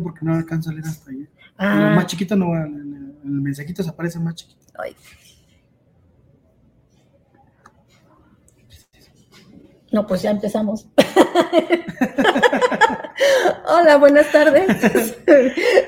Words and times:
porque 0.00 0.20
no 0.22 0.34
alcanzo 0.34 0.70
a 0.70 0.72
leer 0.74 0.86
hasta 0.86 1.10
ahí. 1.10 1.26
Ah. 1.56 1.92
Más 1.96 2.06
chiquito 2.06 2.36
no 2.36 2.50
va, 2.50 2.64
el, 2.64 2.74
el- 2.74 3.30
mensajito 3.30 3.82
se 3.82 3.90
aparece 3.90 4.18
más 4.20 4.34
chiquito. 4.36 4.60
Ay. 4.78 4.94
No, 9.90 10.06
pues 10.06 10.22
ya 10.22 10.30
empezamos. 10.30 10.86
Hola, 13.66 13.96
buenas 13.96 14.30
tardes. 14.30 14.66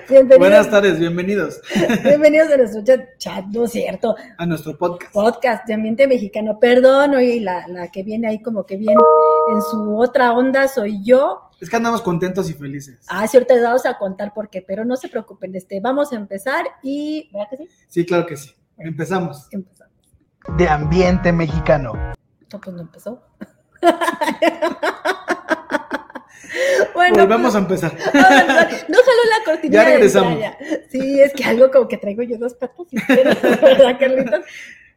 Bienvenidos, 0.08 0.38
Buenas 0.38 0.70
tardes, 0.70 0.98
bienvenidos 0.98 1.60
bienvenidos 2.02 2.50
a 2.52 2.56
nuestro 2.56 2.82
chat, 2.82 3.00
chat, 3.18 3.44
no 3.46 3.64
es 3.64 3.70
cierto, 3.70 4.16
a 4.38 4.44
nuestro 4.44 4.76
podcast. 4.76 5.12
podcast 5.12 5.66
de 5.68 5.74
ambiente 5.74 6.08
mexicano. 6.08 6.58
Perdón, 6.58 7.14
hoy 7.14 7.38
la, 7.40 7.66
la 7.68 7.88
que 7.88 8.02
viene 8.02 8.26
ahí 8.28 8.42
como 8.42 8.66
que 8.66 8.76
bien 8.76 8.96
en 9.52 9.62
su 9.62 9.98
otra 9.98 10.32
onda 10.32 10.68
soy 10.68 11.02
yo. 11.04 11.50
Es 11.60 11.68
que 11.68 11.76
andamos 11.76 12.00
contentos 12.02 12.48
y 12.48 12.54
felices. 12.54 13.04
Ah, 13.08 13.26
sí, 13.26 13.36
ahorita 13.36 13.54
les 13.54 13.62
vamos 13.62 13.86
a 13.86 13.98
contar 13.98 14.32
por 14.32 14.48
qué, 14.48 14.62
pero 14.62 14.84
no 14.84 14.96
se 14.96 15.08
preocupen, 15.08 15.54
este, 15.54 15.80
vamos 15.80 16.12
a 16.12 16.16
empezar 16.16 16.64
y, 16.82 17.28
¿verdad 17.32 17.48
que 17.50 17.56
sí? 17.58 17.68
Sí, 17.88 18.06
claro 18.06 18.26
que 18.26 18.36
sí. 18.36 18.54
Empezamos. 18.78 19.48
Empezamos. 19.50 19.92
De 20.56 20.68
ambiente 20.68 21.32
mexicano. 21.32 21.92
No, 22.52 22.60
pues 22.60 22.74
no 22.74 22.82
empezó. 22.82 23.22
bueno, 26.94 27.16
Volvemos 27.18 27.54
a 27.54 27.58
empezar. 27.58 27.92
pues, 27.92 28.88
no 28.88 28.98
jaló 28.98 29.38
la 29.38 29.44
cortina. 29.44 29.74
Ya 29.74 29.84
regresamos. 29.84 30.38
Sí, 30.88 31.20
es 31.20 31.32
que 31.34 31.44
algo 31.44 31.70
como 31.70 31.88
que 31.88 31.98
traigo 31.98 32.22
yo 32.22 32.38
dos 32.38 32.54
patas 32.54 32.86
y 32.90 32.96
¿verdad, 33.08 33.98
Carlitos? 33.98 34.44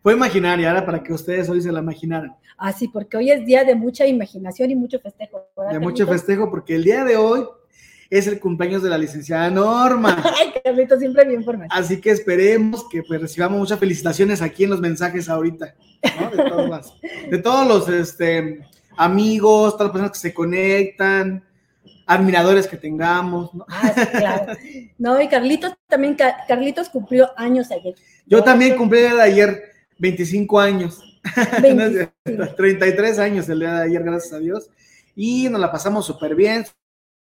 Fue 0.03 0.11
imaginaria, 0.13 0.69
ahora 0.69 0.85
para 0.85 1.01
que 1.01 1.13
ustedes 1.13 1.47
hoy 1.47 1.61
se 1.61 1.71
la 1.71 1.79
imaginaran. 1.79 2.35
Ah, 2.57 2.73
sí, 2.73 2.89
porque 2.89 3.15
hoy 3.15 3.31
es 3.31 3.45
día 3.45 3.63
de 3.63 3.73
mucha 3.73 4.05
imaginación 4.05 4.69
y 4.69 4.75
mucho 4.75 4.99
festejo. 4.99 5.47
¿verdad, 5.55 5.71
De 5.71 5.79
mucho 5.79 6.05
festejo, 6.05 6.51
porque 6.51 6.75
el 6.75 6.83
día 6.83 7.05
de 7.05 7.15
hoy 7.15 7.45
es 8.09 8.27
el 8.27 8.37
cumpleaños 8.37 8.83
de 8.83 8.89
la 8.89 8.97
licenciada 8.97 9.49
Norma. 9.49 10.21
Ay, 10.39 10.53
Carlitos, 10.61 10.99
siempre 10.99 11.23
bien 11.25 11.41
formado. 11.45 11.69
Así 11.73 12.01
que 12.01 12.11
esperemos 12.11 12.85
que 12.89 13.01
pues, 13.01 13.21
recibamos 13.21 13.57
muchas 13.57 13.79
felicitaciones 13.79 14.41
aquí 14.41 14.65
en 14.65 14.71
los 14.71 14.81
mensajes 14.81 15.29
ahorita, 15.29 15.73
¿no? 16.19 16.29
De 16.31 16.49
todos 16.49 16.69
los, 16.69 17.01
de 17.31 17.37
todos 17.37 17.67
los 17.67 17.87
este, 17.87 18.59
amigos, 18.97 19.71
todas 19.77 19.85
las 19.87 19.91
personas 19.93 20.11
que 20.11 20.19
se 20.19 20.33
conectan, 20.33 21.45
admiradores 22.05 22.67
que 22.67 22.75
tengamos, 22.75 23.53
¿no? 23.55 23.65
Ah, 23.69 23.93
sí, 23.95 24.17
claro. 24.17 24.53
No, 24.97 25.21
y 25.21 25.29
Carlitos 25.29 25.73
también, 25.87 26.15
Ca- 26.15 26.43
Carlitos 26.45 26.89
cumplió 26.89 27.29
años 27.37 27.71
ayer. 27.71 27.95
Yo 28.25 28.43
también 28.43 28.75
cumplí 28.75 28.99
ayer 28.99 29.72
25 29.97 30.59
años, 30.59 31.01
No 31.61 31.83
es 31.83 31.93
cierto, 31.93 32.13
25. 32.25 32.55
33 32.55 33.19
años 33.19 33.49
el 33.49 33.59
día 33.59 33.73
de 33.75 33.83
ayer, 33.83 34.03
gracias 34.03 34.33
a 34.33 34.39
Dios, 34.39 34.69
y 35.15 35.47
nos 35.49 35.61
la 35.61 35.71
pasamos 35.71 36.05
súper 36.05 36.35
bien, 36.35 36.65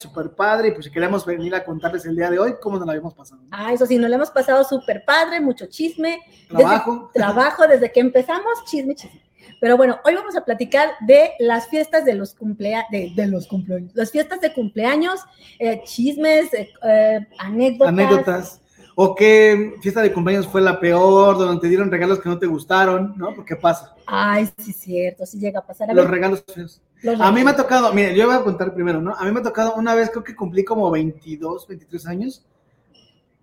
súper 0.01 0.31
padre, 0.31 0.69
y 0.69 0.73
pues 0.73 0.91
queremos 0.91 1.25
venir 1.25 1.55
a 1.55 1.65
contarles 1.65 2.05
el 2.07 2.17
día 2.17 2.31
de 2.31 2.39
hoy 2.39 2.55
cómo 2.61 2.79
nos 2.79 2.87
la 2.87 2.93
habíamos 2.93 3.15
pasado. 3.15 3.43
Ah, 3.51 3.73
eso 3.73 3.87
sí, 3.87 3.99
nos 3.99 4.11
lo 4.11 4.17
hemos 4.17 4.31
pasado 4.31 4.65
súper 4.65 5.05
padre, 5.05 5.41
mucho 5.41 5.67
chisme, 5.67 6.21
Trabajo, 6.49 7.11
trabajo 7.15 7.67
desde 7.67 7.93
que 7.93 8.01
empezamos, 8.01 8.65
chisme, 8.65 8.95
chisme. 8.95 9.23
Pero 9.61 9.77
bueno, 9.77 10.01
hoy 10.05 10.15
vamos 10.17 10.35
a 10.35 10.45
platicar 10.45 10.91
de 11.01 11.33
las 11.39 11.69
fiestas 11.69 12.05
de 12.05 12.15
los 12.15 12.35
cumpleaños, 12.35 12.89
de, 12.91 13.13
de 13.15 13.27
los 13.29 13.47
cumpleaños, 13.47 13.93
las 13.95 14.11
fiestas 14.11 14.41
de 14.41 14.53
cumpleaños, 14.53 15.21
eh, 15.61 15.83
chismes, 15.85 16.53
eh, 16.53 16.69
eh, 16.83 17.21
anécdotas. 17.39 17.89
anécdotas. 17.89 18.62
O 18.95 19.15
qué 19.15 19.75
fiesta 19.81 20.03
de 20.03 20.13
cumpleaños 20.13 20.47
fue 20.47 20.61
la 20.61 20.79
peor, 20.79 21.39
donde 21.39 21.61
te 21.61 21.69
dieron 21.69 21.91
regalos 21.91 22.21
que 22.21 22.29
no 22.29 22.39
te 22.39 22.47
gustaron, 22.47 23.15
¿no? 23.17 23.35
Porque 23.35 23.57
pasa. 23.57 23.95
Ay, 24.07 24.49
sí, 24.59 24.73
cierto, 24.73 25.25
sí 25.25 25.39
llega 25.39 25.61
a 25.61 25.67
pasar. 25.67 25.91
A, 25.91 25.95
Los 25.95 26.05
ver, 26.05 26.13
regalos 26.13 26.45
feos. 26.55 26.83
los 27.03 27.21
A 27.21 27.33
mí 27.33 27.43
me 27.43 27.53
ha 27.53 27.57
tocado, 27.57 27.93
mire, 27.95 28.15
yo 28.15 28.27
voy 28.27 28.37
a 28.37 28.43
contar 28.45 28.75
primero, 28.75 29.01
¿no? 29.01 29.15
A 29.17 29.25
mí 29.25 29.33
me 29.33 29.41
ha 29.41 29.43
tocado 29.43 29.75
una 29.77 29.95
vez, 29.95 30.11
creo 30.11 30.23
que 30.25 30.37
cumplí 30.37 30.65
como 30.65 30.91
22, 30.91 31.67
23 31.67 32.07
años. 32.07 32.45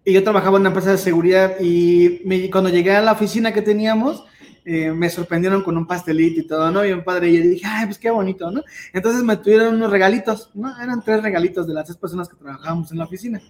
Y 0.05 0.13
yo 0.13 0.23
trabajaba 0.23 0.57
en 0.57 0.61
una 0.61 0.69
empresa 0.69 0.91
de 0.91 0.97
seguridad 0.97 1.59
y 1.59 2.21
me- 2.25 2.49
cuando 2.49 2.69
llegué 2.69 2.95
a 2.95 3.01
la 3.01 3.11
oficina 3.13 3.51
que 3.53 3.61
teníamos, 3.61 4.23
eh, 4.71 4.91
me 4.91 5.09
sorprendieron 5.09 5.63
con 5.63 5.75
un 5.77 5.87
pastelito 5.87 6.41
y 6.41 6.45
todo, 6.45 6.69
¿no? 6.69 6.81
Bien 6.81 7.03
padre. 7.03 7.29
Y 7.29 7.37
yo 7.37 7.49
dije, 7.49 7.65
ay, 7.65 7.87
pues 7.87 7.97
qué 7.97 8.11
bonito, 8.11 8.51
¿no? 8.51 8.61
Entonces 8.93 9.23
me 9.23 9.35
tuvieron 9.35 9.73
unos 9.73 9.89
regalitos, 9.89 10.51
¿no? 10.53 10.79
Eran 10.79 11.03
tres 11.03 11.23
regalitos 11.23 11.65
de 11.65 11.73
las 11.73 11.85
tres 11.85 11.97
personas 11.97 12.29
que 12.29 12.35
trabajábamos 12.35 12.91
en 12.91 12.99
la 12.99 13.05
oficina. 13.05 13.41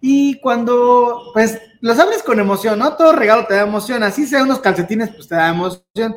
Y 0.00 0.40
cuando, 0.40 1.30
pues, 1.32 1.60
los 1.80 1.96
abres 2.00 2.24
con 2.24 2.40
emoción, 2.40 2.80
¿no? 2.80 2.96
Todo 2.96 3.12
regalo 3.12 3.46
te 3.46 3.54
da 3.54 3.62
emoción. 3.62 4.02
Así 4.02 4.26
sea 4.26 4.42
unos 4.42 4.58
calcetines, 4.58 5.10
pues 5.10 5.28
te 5.28 5.36
da 5.36 5.50
emoción. 5.50 6.16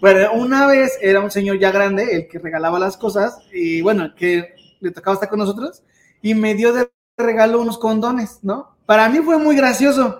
Pero 0.00 0.32
una 0.32 0.66
vez 0.66 0.96
era 1.02 1.20
un 1.20 1.30
señor 1.30 1.58
ya 1.58 1.70
grande 1.70 2.14
el 2.14 2.28
que 2.28 2.38
regalaba 2.38 2.78
las 2.78 2.96
cosas 2.96 3.40
y 3.52 3.82
bueno, 3.82 4.14
que 4.16 4.54
le 4.80 4.90
tocaba 4.90 5.16
estar 5.16 5.28
con 5.28 5.38
nosotros 5.38 5.82
y 6.22 6.34
me 6.34 6.54
dio 6.54 6.72
de 6.72 6.90
regalo 7.18 7.60
unos 7.60 7.76
condones, 7.76 8.38
¿no? 8.40 8.74
Para 8.86 9.10
mí 9.10 9.18
fue 9.18 9.36
muy 9.36 9.54
gracioso. 9.54 10.18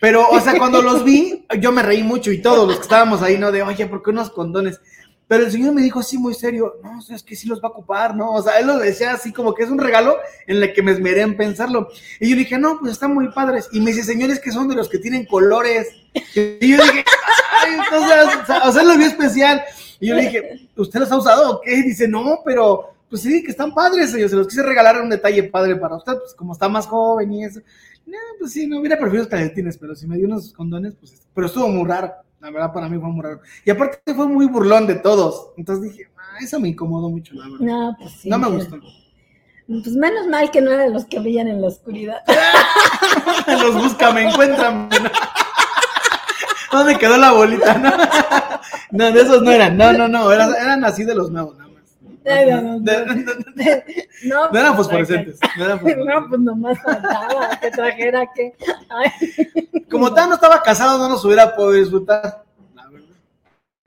Pero, 0.00 0.26
o 0.28 0.40
sea, 0.40 0.56
cuando 0.56 0.80
los 0.80 1.04
vi, 1.04 1.44
yo 1.58 1.72
me 1.72 1.82
reí 1.82 2.02
mucho 2.02 2.32
y 2.32 2.40
todos 2.40 2.66
los 2.66 2.76
que 2.76 2.82
estábamos 2.82 3.22
ahí, 3.22 3.38
¿no? 3.38 3.52
De, 3.52 3.62
oye, 3.62 3.86
¿por 3.86 4.02
qué 4.02 4.10
unos 4.10 4.30
condones? 4.30 4.80
Pero 5.28 5.44
el 5.44 5.52
señor 5.52 5.74
me 5.74 5.82
dijo 5.82 6.00
así 6.00 6.18
muy 6.18 6.34
serio, 6.34 6.80
no, 6.82 6.98
es 7.14 7.22
que 7.22 7.36
sí 7.36 7.46
los 7.46 7.62
va 7.62 7.68
a 7.68 7.70
ocupar, 7.70 8.16
¿no? 8.16 8.32
O 8.32 8.42
sea, 8.42 8.58
él 8.58 8.66
lo 8.66 8.78
decía 8.78 9.12
así 9.12 9.32
como 9.32 9.54
que 9.54 9.62
es 9.62 9.70
un 9.70 9.78
regalo 9.78 10.16
en 10.48 10.56
el 10.60 10.72
que 10.72 10.82
me 10.82 10.90
esmeré 10.90 11.20
en 11.20 11.36
pensarlo. 11.36 11.88
Y 12.18 12.30
yo 12.30 12.36
dije, 12.36 12.58
no, 12.58 12.80
pues 12.80 12.92
están 12.92 13.14
muy 13.14 13.30
padres. 13.30 13.68
Y 13.70 13.80
me 13.80 13.92
dice, 13.92 14.02
señores, 14.02 14.40
que 14.40 14.50
son 14.50 14.66
de 14.68 14.74
los 14.74 14.88
que 14.88 14.98
tienen 14.98 15.26
colores. 15.26 15.86
Y 16.34 16.70
yo 16.70 16.82
dije, 16.82 17.04
ay, 17.62 17.74
entonces, 17.74 18.66
o 18.66 18.72
sea, 18.72 18.82
o 18.82 18.84
lo 18.84 18.98
vi 18.98 19.04
especial. 19.04 19.62
Y 20.00 20.08
yo 20.08 20.16
le 20.16 20.22
dije, 20.22 20.68
¿usted 20.76 20.98
los 20.98 21.12
ha 21.12 21.18
usado 21.18 21.50
o 21.52 21.60
qué? 21.60 21.74
Y 21.74 21.82
dice, 21.82 22.08
no, 22.08 22.40
pero 22.44 22.94
pues 23.10 23.22
sí, 23.22 23.42
que 23.42 23.50
están 23.50 23.74
padres. 23.74 24.12
Yo 24.12 24.28
se 24.28 24.36
los 24.36 24.46
quise 24.46 24.62
regalar 24.62 25.02
un 25.02 25.10
detalle 25.10 25.42
padre 25.42 25.74
para 25.76 25.96
usted, 25.96 26.16
pues 26.16 26.32
como 26.34 26.52
está 26.52 26.68
más 26.68 26.86
joven 26.86 27.32
y 27.32 27.44
eso. 27.44 27.60
No, 28.06 28.16
pues 28.38 28.52
sí, 28.52 28.66
no 28.66 28.78
hubiera 28.78 28.96
preferido 28.96 29.24
los 29.24 29.30
calcetines, 29.30 29.76
pero 29.76 29.94
si 29.94 30.06
me 30.06 30.16
dio 30.16 30.26
unos 30.26 30.52
condones, 30.52 30.94
pues, 30.94 31.20
pero 31.34 31.48
estuvo 31.48 31.68
muy 31.68 31.86
raro. 31.86 32.12
La 32.40 32.50
verdad, 32.50 32.72
para 32.72 32.88
mí 32.88 32.98
fue 32.98 33.08
muy 33.08 33.22
raro. 33.22 33.40
Y 33.64 33.70
aparte 33.70 34.14
fue 34.14 34.26
muy 34.26 34.46
burlón 34.46 34.86
de 34.86 34.94
todos. 34.94 35.50
Entonces 35.58 35.92
dije, 35.92 36.08
ah, 36.16 36.38
eso 36.40 36.58
me 36.58 36.68
incomodó 36.68 37.10
mucho, 37.10 37.34
la 37.34 37.44
verdad. 37.44 37.58
No, 37.60 37.96
pues 37.98 38.12
sí. 38.12 38.30
no 38.30 38.38
me 38.38 38.48
gustó. 38.48 38.78
Pues 39.66 39.94
menos 39.94 40.26
mal 40.26 40.50
que 40.50 40.60
no 40.60 40.72
eran 40.72 40.92
los 40.92 41.04
que 41.04 41.20
brillan 41.20 41.48
en 41.48 41.60
la 41.60 41.68
oscuridad. 41.68 42.22
Los 43.46 43.74
busca, 43.74 44.10
me 44.10 44.28
encuentran. 44.28 44.88
¿Dónde 46.72 46.98
quedó 46.98 47.16
la 47.16 47.32
bolita? 47.32 47.74
No, 47.78 47.92
no 48.90 49.12
de 49.12 49.20
esos 49.20 49.42
no 49.42 49.50
eran. 49.50 49.76
No, 49.76 49.92
no, 49.92 50.08
no. 50.08 50.32
Eran, 50.32 50.54
eran 50.54 50.84
así 50.84 51.04
de 51.04 51.14
los 51.14 51.30
nuevos, 51.30 51.56
no, 51.56 51.69
no, 52.24 52.62
no. 52.62 52.78
No, 52.80 53.04
No, 54.24 54.50
no 54.52 54.58
eran 54.58 54.76
pues, 54.76 54.86
fosforescentes. 54.86 55.38
No 55.56 55.64
eran 55.64 55.76
No, 55.82 55.82
fosforescentes. 55.82 56.24
pues 56.28 56.40
nomás 56.40 56.78
faltaba 56.82 57.60
que 57.60 57.70
trajera 57.70 58.28
que. 58.34 58.54
Ay, 58.88 59.84
Como 59.90 60.12
tal 60.12 60.28
no 60.28 60.34
estaba 60.34 60.62
casado, 60.62 60.98
no 60.98 61.08
nos 61.08 61.24
hubiera 61.24 61.54
podido 61.56 61.72
disfrutar. 61.82 62.44
La 62.74 62.88
verdad. 62.88 63.06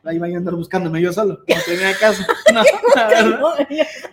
Ahí 0.05 0.16
iba 0.17 0.27
a 0.27 0.29
andar 0.29 0.55
buscándome 0.55 1.01
yo 1.01 1.13
solo. 1.13 1.39
No 1.47 1.55
tenía 1.66 1.95
caso. 1.97 2.23
No, 2.53 2.61
la 2.95 3.07
verdad. 3.07 3.39
no, 3.39 3.49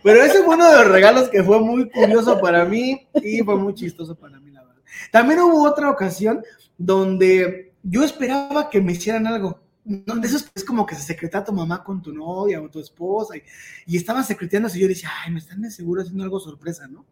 Pero 0.03 0.22
ese 0.22 0.42
fue 0.42 0.54
uno 0.54 0.70
de 0.70 0.76
los 0.78 0.88
regalos 0.88 1.28
que 1.28 1.42
fue 1.42 1.60
muy 1.60 1.91
curioso 1.91 2.41
para 2.41 2.64
mí 2.64 3.06
y 3.22 3.41
fue 3.42 3.56
muy 3.56 3.75
chistoso 3.75 4.14
para 4.14 4.38
mí, 4.41 4.50
la 4.50 4.62
verdad. 4.64 4.81
También 5.10 5.41
hubo 5.41 5.62
otra 5.69 5.91
ocasión 5.91 6.42
donde 6.78 7.72
yo 7.82 8.02
esperaba 8.02 8.70
que 8.70 8.81
me 8.81 8.92
hicieran 8.92 9.26
algo. 9.26 9.60
No, 9.85 10.17
de 10.17 10.27
esos 10.27 10.51
es 10.55 10.65
como 10.65 10.85
que 10.85 10.95
se 10.95 11.03
secreta 11.03 11.43
tu 11.43 11.53
mamá 11.53 11.83
con 11.83 12.03
tu 12.03 12.13
novia 12.13 12.61
o 12.61 12.69
tu 12.69 12.81
esposa 12.81 13.37
y, 13.37 13.43
y 13.87 13.97
estaban 13.97 14.25
secreteándose 14.25 14.79
y 14.79 14.83
yo 14.83 14.89
decía, 14.89 15.11
ay, 15.25 15.33
me 15.33 15.39
están 15.39 15.63
de 15.63 15.71
seguro 15.71 16.03
haciendo 16.03 16.23
algo 16.23 16.39
sorpresa, 16.39 16.87
¿no? 16.87 17.07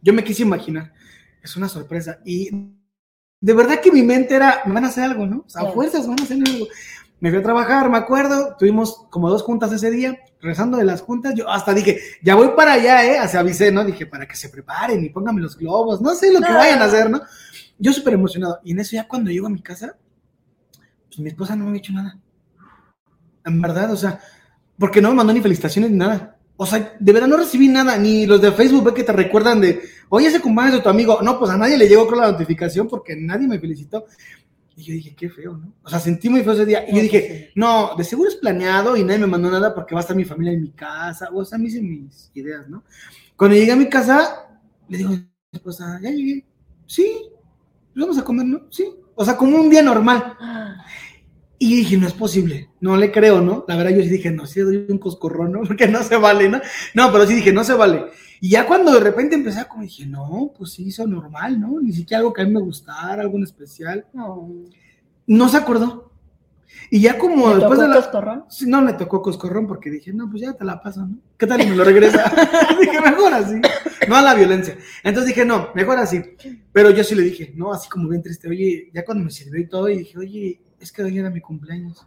Yo 0.00 0.12
me 0.12 0.24
quise 0.24 0.42
imaginar, 0.42 0.92
es 1.42 1.56
una 1.56 1.68
sorpresa 1.68 2.18
y 2.24 2.50
de 3.40 3.52
verdad 3.52 3.80
que 3.80 3.92
mi 3.92 4.02
mente 4.02 4.34
era, 4.34 4.62
me 4.64 4.72
van 4.72 4.86
a 4.86 4.88
hacer 4.88 5.04
algo, 5.04 5.26
¿no? 5.26 5.44
O 5.46 5.48
sea, 5.48 5.62
a 5.62 5.72
fuerzas 5.72 6.06
van 6.06 6.18
a 6.18 6.22
hacer 6.22 6.38
algo. 6.46 6.66
Me 7.20 7.30
fui 7.30 7.38
a 7.38 7.42
trabajar, 7.42 7.90
me 7.90 7.98
acuerdo, 7.98 8.56
tuvimos 8.58 9.06
como 9.10 9.28
dos 9.28 9.42
juntas 9.42 9.70
ese 9.70 9.90
día, 9.90 10.18
regresando 10.40 10.78
de 10.78 10.84
las 10.84 11.02
juntas, 11.02 11.34
yo 11.34 11.48
hasta 11.48 11.74
dije, 11.74 12.00
ya 12.22 12.34
voy 12.34 12.52
para 12.56 12.72
allá, 12.72 13.04
¿eh? 13.04 13.18
Así 13.18 13.36
avisé, 13.36 13.70
¿no? 13.70 13.84
Dije, 13.84 14.06
para 14.06 14.26
que 14.26 14.34
se 14.34 14.48
preparen 14.48 15.04
y 15.04 15.10
pónganme 15.10 15.42
los 15.42 15.56
globos, 15.56 16.00
no 16.00 16.14
sé 16.14 16.32
lo 16.32 16.40
que 16.40 16.52
vayan 16.52 16.80
a 16.80 16.86
hacer, 16.86 17.10
¿no? 17.10 17.20
Yo 17.78 17.92
súper 17.92 18.14
emocionado. 18.14 18.60
Y 18.64 18.72
en 18.72 18.80
eso 18.80 18.92
ya 18.92 19.06
cuando 19.06 19.30
llego 19.30 19.46
a 19.46 19.50
mi 19.50 19.62
casa, 19.62 19.96
pues 21.14 21.22
mi 21.22 21.28
esposa 21.28 21.54
no 21.54 21.64
me 21.64 21.70
había 21.70 21.78
hecho 21.78 21.92
nada. 21.92 22.18
En 23.44 23.60
verdad, 23.60 23.92
o 23.92 23.96
sea, 23.96 24.20
porque 24.78 25.00
no 25.00 25.10
me 25.10 25.14
mandó 25.14 25.32
ni 25.32 25.40
felicitaciones 25.40 25.92
ni 25.92 25.96
nada. 25.96 26.36
O 26.56 26.66
sea, 26.66 26.96
de 26.98 27.12
verdad 27.12 27.28
no 27.28 27.36
recibí 27.36 27.68
nada, 27.68 27.96
ni 27.96 28.26
los 28.26 28.40
de 28.40 28.50
Facebook 28.50 28.84
ve 28.84 28.94
que 28.94 29.04
te 29.04 29.12
recuerdan 29.12 29.60
de, 29.60 29.80
oye, 30.08 30.26
ese 30.26 30.40
cumpleaños 30.40 30.76
de 30.76 30.82
tu 30.82 30.88
amigo. 30.88 31.20
No, 31.22 31.38
pues 31.38 31.50
a 31.52 31.56
nadie 31.56 31.78
le 31.78 31.88
llegó 31.88 32.06
con 32.06 32.18
la 32.18 32.30
notificación 32.30 32.88
porque 32.88 33.14
nadie 33.14 33.46
me 33.46 33.60
felicitó. 33.60 34.06
Y 34.76 34.82
yo 34.82 34.94
dije, 34.94 35.14
qué 35.14 35.30
feo, 35.30 35.56
¿no? 35.56 35.72
O 35.84 35.88
sea, 35.88 36.00
sentí 36.00 36.28
muy 36.28 36.42
feo 36.42 36.52
ese 36.54 36.66
día. 36.66 36.84
Y 36.88 36.96
yo 36.96 37.02
dije, 37.02 37.52
no, 37.54 37.94
de 37.96 38.02
seguro 38.02 38.28
es 38.28 38.36
planeado 38.36 38.96
y 38.96 39.04
nadie 39.04 39.20
me 39.20 39.28
mandó 39.28 39.50
nada 39.50 39.72
porque 39.72 39.94
va 39.94 40.00
a 40.00 40.02
estar 40.02 40.16
mi 40.16 40.24
familia 40.24 40.52
en 40.52 40.62
mi 40.62 40.70
casa. 40.70 41.28
O 41.32 41.44
sea, 41.44 41.58
me 41.58 41.68
hice 41.68 41.80
mis 41.80 42.30
ideas, 42.34 42.68
¿no? 42.68 42.82
Cuando 43.36 43.56
llegué 43.56 43.70
a 43.70 43.76
mi 43.76 43.88
casa, 43.88 44.48
le 44.88 44.98
digo 44.98 45.10
a 45.10 45.12
mi 45.12 45.28
esposa, 45.52 46.00
ya 46.02 46.10
llegué. 46.10 46.44
Sí, 46.86 47.28
pues 47.92 48.04
vamos 48.04 48.18
a 48.18 48.24
comer, 48.24 48.46
¿no? 48.46 48.66
Sí. 48.70 48.84
O 49.14 49.24
sea, 49.24 49.36
como 49.36 49.58
un 49.58 49.70
día 49.70 49.82
normal. 49.82 50.36
Y 51.56 51.76
dije, 51.76 51.96
no 51.96 52.08
es 52.08 52.12
posible, 52.12 52.68
no 52.80 52.96
le 52.96 53.10
creo, 53.10 53.40
¿no? 53.40 53.64
La 53.68 53.76
verdad 53.76 53.92
yo 53.92 54.02
sí 54.02 54.08
dije, 54.10 54.30
no, 54.30 54.44
sí 54.44 54.60
doy 54.60 54.84
un 54.88 54.98
coscorrón, 54.98 55.52
¿no? 55.52 55.62
Porque 55.66 55.86
no 55.86 56.02
se 56.02 56.16
vale, 56.16 56.48
¿no? 56.48 56.60
No, 56.94 57.10
pero 57.10 57.26
sí 57.26 57.34
dije, 57.36 57.52
no 57.52 57.64
se 57.64 57.72
vale. 57.72 58.06
Y 58.40 58.50
ya 58.50 58.66
cuando 58.66 58.92
de 58.92 59.00
repente 59.00 59.36
empecé 59.36 59.60
a 59.60 59.68
como 59.68 59.84
dije, 59.84 60.04
no, 60.04 60.52
pues 60.58 60.72
sí, 60.72 60.88
hizo 60.88 61.06
normal, 61.06 61.58
¿no? 61.58 61.80
Ni 61.80 61.92
siquiera 61.92 62.18
algo 62.18 62.34
que 62.34 62.42
a 62.42 62.44
mí 62.44 62.50
me 62.50 62.60
gustara, 62.60 63.22
algo 63.22 63.38
en 63.38 63.44
especial. 63.44 64.04
No. 64.12 64.50
No 65.26 65.48
se 65.48 65.56
acordó. 65.56 66.03
Y 66.90 67.00
ya 67.00 67.18
como 67.18 67.48
¿Le 67.48 67.56
después 67.56 67.78
tocó 67.78 67.82
de 67.82 67.88
la... 67.88 67.94
coscorrón? 67.96 68.44
Sí, 68.48 68.66
no 68.66 68.80
le 68.82 68.92
tocó 68.94 69.22
coscorrón 69.22 69.66
porque 69.66 69.90
dije, 69.90 70.12
no, 70.12 70.30
pues 70.30 70.42
ya 70.42 70.52
te 70.52 70.64
la 70.64 70.80
paso, 70.80 71.06
¿no? 71.06 71.18
¿Qué 71.36 71.46
tal 71.46 71.60
y 71.60 71.66
me 71.66 71.76
lo 71.76 71.84
regresa? 71.84 72.32
dije, 72.80 73.00
mejor 73.00 73.32
así. 73.34 73.60
No 74.08 74.16
a 74.16 74.22
la 74.22 74.34
violencia. 74.34 74.76
Entonces 75.02 75.34
dije, 75.34 75.44
no, 75.44 75.68
mejor 75.74 75.98
así. 75.98 76.22
Pero 76.72 76.90
yo 76.90 77.02
sí 77.04 77.14
le 77.14 77.22
dije, 77.22 77.52
no, 77.56 77.72
así 77.72 77.88
como 77.88 78.08
bien 78.08 78.22
triste, 78.22 78.48
oye, 78.48 78.90
ya 78.92 79.04
cuando 79.04 79.24
me 79.24 79.30
sirvió 79.30 79.60
y 79.60 79.68
todo, 79.68 79.88
y 79.88 79.98
dije, 79.98 80.18
oye, 80.18 80.60
es 80.78 80.92
que 80.92 81.02
hoy 81.02 81.18
era 81.18 81.30
mi 81.30 81.40
cumpleaños. 81.40 82.06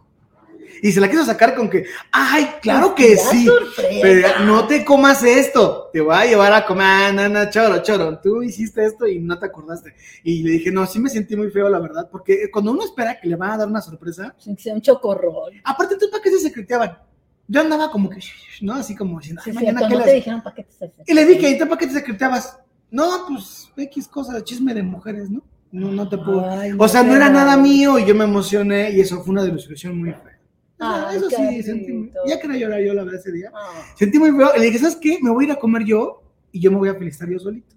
Y 0.82 0.92
se 0.92 1.00
la 1.00 1.08
quiso 1.10 1.24
sacar 1.24 1.54
con 1.54 1.68
que, 1.68 1.84
ay, 2.12 2.48
claro 2.62 2.94
que 2.94 3.16
Ya 3.16 3.22
sí. 3.30 3.44
sorpresa. 3.46 3.98
Pero 4.02 4.28
no 4.44 4.66
te 4.66 4.84
comas 4.84 5.22
esto, 5.22 5.90
te 5.92 6.00
voy 6.00 6.14
a 6.14 6.24
llevar 6.26 6.52
a 6.52 6.64
comer, 6.66 6.86
ah, 6.86 7.12
no, 7.12 7.28
no, 7.28 7.50
choro, 7.50 7.82
choro, 7.82 8.18
tú 8.20 8.42
hiciste 8.42 8.84
esto 8.84 9.06
y 9.06 9.18
no 9.18 9.38
te 9.38 9.46
acordaste. 9.46 9.94
Y 10.24 10.42
le 10.42 10.50
dije, 10.52 10.70
no, 10.70 10.86
sí 10.86 10.98
me 11.00 11.08
sentí 11.10 11.36
muy 11.36 11.50
feo, 11.50 11.68
la 11.68 11.80
verdad, 11.80 12.08
porque 12.10 12.50
cuando 12.50 12.72
uno 12.72 12.84
espera 12.84 13.18
que 13.20 13.28
le 13.28 13.36
van 13.36 13.50
a 13.52 13.56
dar 13.58 13.68
una 13.68 13.80
sorpresa, 13.80 14.34
Sí, 14.38 14.54
sí, 14.58 14.70
Un 14.70 14.80
chocorrol. 14.80 15.52
aparte 15.64 15.96
tú, 15.96 16.10
¿para 16.10 16.22
qué 16.22 16.30
se 16.30 16.40
secreteaban? 16.40 16.98
Yo 17.46 17.60
andaba 17.62 17.90
como 17.90 18.10
que, 18.10 18.20
¿no? 18.60 18.74
Así 18.74 18.94
como 18.94 19.18
diciendo, 19.18 19.40
Sí, 19.42 19.50
ay, 19.50 19.56
mañana, 19.56 19.78
cierto, 19.78 19.94
¿qué 19.94 19.98
no 19.98 20.04
te 20.04 20.14
dijeron 20.14 20.42
para 20.42 20.54
qué 20.56 20.64
te 20.64 20.92
Y 21.06 21.14
le 21.14 21.24
dije, 21.24 21.50
¿y 21.50 21.58
tú 21.58 21.64
para 21.66 21.78
qué 21.78 21.86
te 21.86 21.92
secreteabas? 21.94 22.58
No, 22.90 23.24
pues, 23.28 23.70
X 23.76 24.08
cosa, 24.08 24.42
chisme 24.44 24.74
de 24.74 24.82
mujeres, 24.82 25.30
¿no? 25.30 25.42
No, 25.70 25.92
no 25.92 26.08
te 26.08 26.16
puedo. 26.16 26.48
Ay, 26.48 26.72
o 26.78 26.88
sea, 26.88 27.02
no 27.02 27.14
era 27.14 27.28
nada 27.28 27.56
mío 27.56 27.98
y 27.98 28.06
yo 28.06 28.14
me 28.14 28.24
emocioné 28.24 28.90
y 28.90 29.00
eso 29.00 29.22
fue 29.22 29.32
una 29.32 29.44
desilusión 29.44 29.98
muy 29.98 30.10
fea. 30.12 30.37
Ay, 30.80 31.16
eso 31.16 31.28
sí, 31.30 31.62
sentí. 31.62 32.12
Ya 32.26 32.38
quería 32.38 32.58
llorar 32.58 32.80
yo 32.80 32.94
la 32.94 33.02
verdad 33.04 33.20
ese 33.20 33.32
día. 33.32 33.50
Ah. 33.54 33.82
Sentí 33.96 34.18
muy 34.18 34.30
feo. 34.32 34.50
Le 34.56 34.64
dije, 34.66 34.78
¿sabes 34.78 34.96
qué? 34.96 35.18
Me 35.22 35.30
voy 35.30 35.44
a 35.44 35.48
ir 35.48 35.52
a 35.52 35.56
comer 35.56 35.84
yo 35.84 36.22
y 36.52 36.60
yo 36.60 36.70
me 36.70 36.78
voy 36.78 36.88
a 36.88 36.94
felicitar 36.94 37.28
yo 37.28 37.38
solito. 37.38 37.74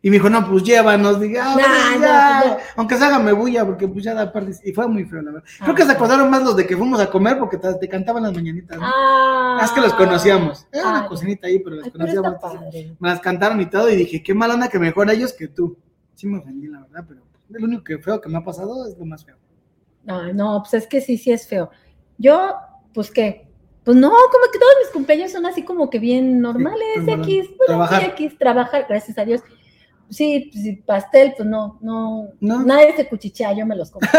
Y 0.00 0.10
me 0.10 0.14
dijo, 0.16 0.30
no, 0.30 0.48
pues 0.48 0.62
llévanos. 0.62 1.20
Dije, 1.20 1.38
ah, 1.40 1.56
ya. 2.00 2.44
no. 2.50 2.56
Aunque 2.76 2.96
se 2.96 3.04
haga 3.04 3.18
me 3.18 3.32
bulla, 3.32 3.66
porque 3.66 3.88
pues 3.88 4.04
ya 4.04 4.14
da 4.14 4.32
parte. 4.32 4.52
Y 4.64 4.72
fue 4.72 4.86
muy 4.86 5.04
feo, 5.04 5.20
la 5.20 5.32
verdad. 5.32 5.48
Creo 5.58 5.72
Ah, 5.72 5.74
que 5.74 5.82
se 5.82 5.88
sí. 5.88 5.94
acordaron 5.96 6.30
más 6.30 6.44
los 6.44 6.56
de 6.56 6.64
que 6.66 6.76
fuimos 6.76 7.00
a 7.00 7.10
comer 7.10 7.36
porque 7.38 7.58
te, 7.58 7.74
te 7.74 7.88
cantaban 7.88 8.22
las 8.22 8.32
mañanitas. 8.32 8.78
¿no? 8.78 8.84
Ah. 8.86 9.58
Ah, 9.60 9.64
es 9.64 9.72
que 9.72 9.80
los 9.80 9.92
conocíamos. 9.94 10.68
Era 10.70 10.88
una 10.90 11.06
cocinita 11.08 11.48
ahí, 11.48 11.58
pero 11.58 11.74
los 11.76 11.86
ay, 11.86 11.90
pero 11.90 12.04
conocíamos. 12.22 12.40
padre. 12.40 12.96
Me 13.00 13.08
las 13.08 13.18
cantaron 13.20 13.60
y 13.60 13.66
todo. 13.66 13.90
Y 13.90 13.96
dije, 13.96 14.22
qué 14.22 14.32
mala 14.34 14.54
onda 14.54 14.68
que 14.68 14.78
mejor 14.78 15.10
ellos 15.10 15.32
que 15.32 15.48
tú. 15.48 15.76
Sí 16.14 16.28
me 16.28 16.38
ofendí, 16.38 16.68
la 16.68 16.80
verdad, 16.82 17.04
pero 17.08 17.22
lo 17.48 17.64
único 17.66 17.82
que 17.82 17.98
feo 17.98 18.20
que 18.20 18.28
me 18.28 18.38
ha 18.38 18.44
pasado 18.44 18.86
es 18.88 18.96
lo 18.96 19.04
más 19.04 19.24
feo. 19.24 19.36
Ay, 20.06 20.32
no, 20.32 20.60
pues 20.62 20.74
es 20.74 20.86
que 20.86 21.00
sí, 21.00 21.18
sí 21.18 21.32
es 21.32 21.46
feo. 21.48 21.70
Yo, 22.18 22.56
pues 22.92 23.10
qué, 23.10 23.46
pues 23.84 23.96
no, 23.96 24.10
como 24.10 24.44
que 24.52 24.58
todos 24.58 24.72
mis 24.82 24.90
cumpleaños 24.92 25.30
son 25.32 25.46
así 25.46 25.62
como 25.62 25.88
que 25.88 25.98
bien 25.98 26.40
normales, 26.40 27.04
Sí. 27.04 27.10
X, 27.12 27.46
bueno, 27.56 27.64
Trabajar. 27.66 28.00
sí, 28.02 28.06
X, 28.08 28.38
trabajar, 28.38 28.86
gracias 28.88 29.16
a 29.18 29.24
Dios. 29.24 29.40
Sí, 30.10 30.50
pues, 30.52 30.78
pastel, 30.86 31.34
pues 31.36 31.46
no, 31.48 31.78
no, 31.82 32.28
¿No? 32.40 32.62
nadie 32.62 32.94
se 32.96 33.06
cuchichea, 33.08 33.52
yo 33.52 33.66
me 33.66 33.76
los 33.76 33.90
como. 33.90 34.08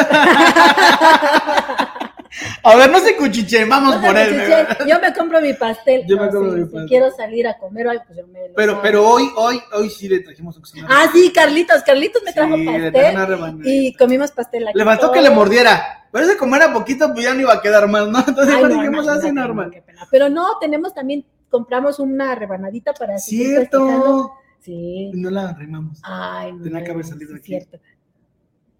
A 2.63 2.75
ver, 2.75 2.91
no 2.91 2.99
se 2.99 3.15
cuchiche, 3.17 3.65
vamos 3.65 3.95
No 3.95 4.01
por 4.07 4.15
él. 4.15 4.27
cuchicheen, 4.29 4.49
¿verdad? 4.67 4.85
yo 4.87 4.99
me 5.01 5.13
compro 5.13 5.41
mi 5.41 5.53
pastel. 5.53 6.03
Yo 6.07 6.15
me 6.17 6.29
compro 6.29 6.51
sí, 6.53 6.57
mi 6.59 6.65
si 6.65 6.71
pastel. 6.71 6.87
quiero 6.87 7.11
salir 7.11 7.47
a 7.47 7.57
comer 7.57 7.87
algo, 7.87 8.03
pues 8.05 8.19
yo 8.19 8.27
me 8.27 8.49
lo 8.49 8.53
Pero, 8.55 8.71
hago. 8.73 8.81
pero 8.83 9.09
hoy, 9.09 9.31
hoy, 9.35 9.59
hoy 9.73 9.89
sí 9.89 10.07
le 10.07 10.19
trajimos 10.19 10.59
cocinar. 10.59 10.87
Ah, 10.91 11.09
sí, 11.11 11.31
Carlitos, 11.33 11.81
Carlitos 11.81 12.21
me 12.23 12.31
trajo 12.33 12.55
le 12.55 12.91
pastel 12.91 13.15
una 13.15 13.57
y 13.65 13.93
comimos 13.95 14.31
pastel 14.31 14.67
aquí. 14.67 14.77
Le 14.77 14.85
faltó 14.85 15.11
que 15.11 15.21
le 15.23 15.31
mordiera. 15.31 15.98
Pero 16.11 16.25
ese 16.25 16.37
como 16.37 16.55
era 16.55 16.73
poquito, 16.73 17.11
pues 17.13 17.23
ya 17.25 17.33
no 17.33 17.41
iba 17.41 17.53
a 17.53 17.61
quedar 17.61 17.87
mal, 17.87 18.11
¿no? 18.11 18.19
Entonces 18.19 18.55
Ay, 18.55 18.61
pues, 18.61 19.05
no, 19.05 19.11
así 19.11 19.31
no, 19.31 19.41
normal. 19.41 19.83
Pero 20.11 20.29
no, 20.29 20.57
tenemos 20.59 20.93
también, 20.93 21.25
compramos 21.49 21.99
una 21.99 22.35
rebanadita 22.35 22.93
para. 22.93 23.17
Cierto. 23.17 24.33
Sí. 24.59 25.11
No 25.13 25.29
la 25.29 25.49
arrimamos. 25.49 25.99
Ay, 26.03 26.53
no. 26.53 26.63
Tenía 26.63 26.83
que 26.83 26.91
haber 26.91 27.05
salido 27.05 27.35
aquí. 27.35 27.45
cierto. 27.45 27.79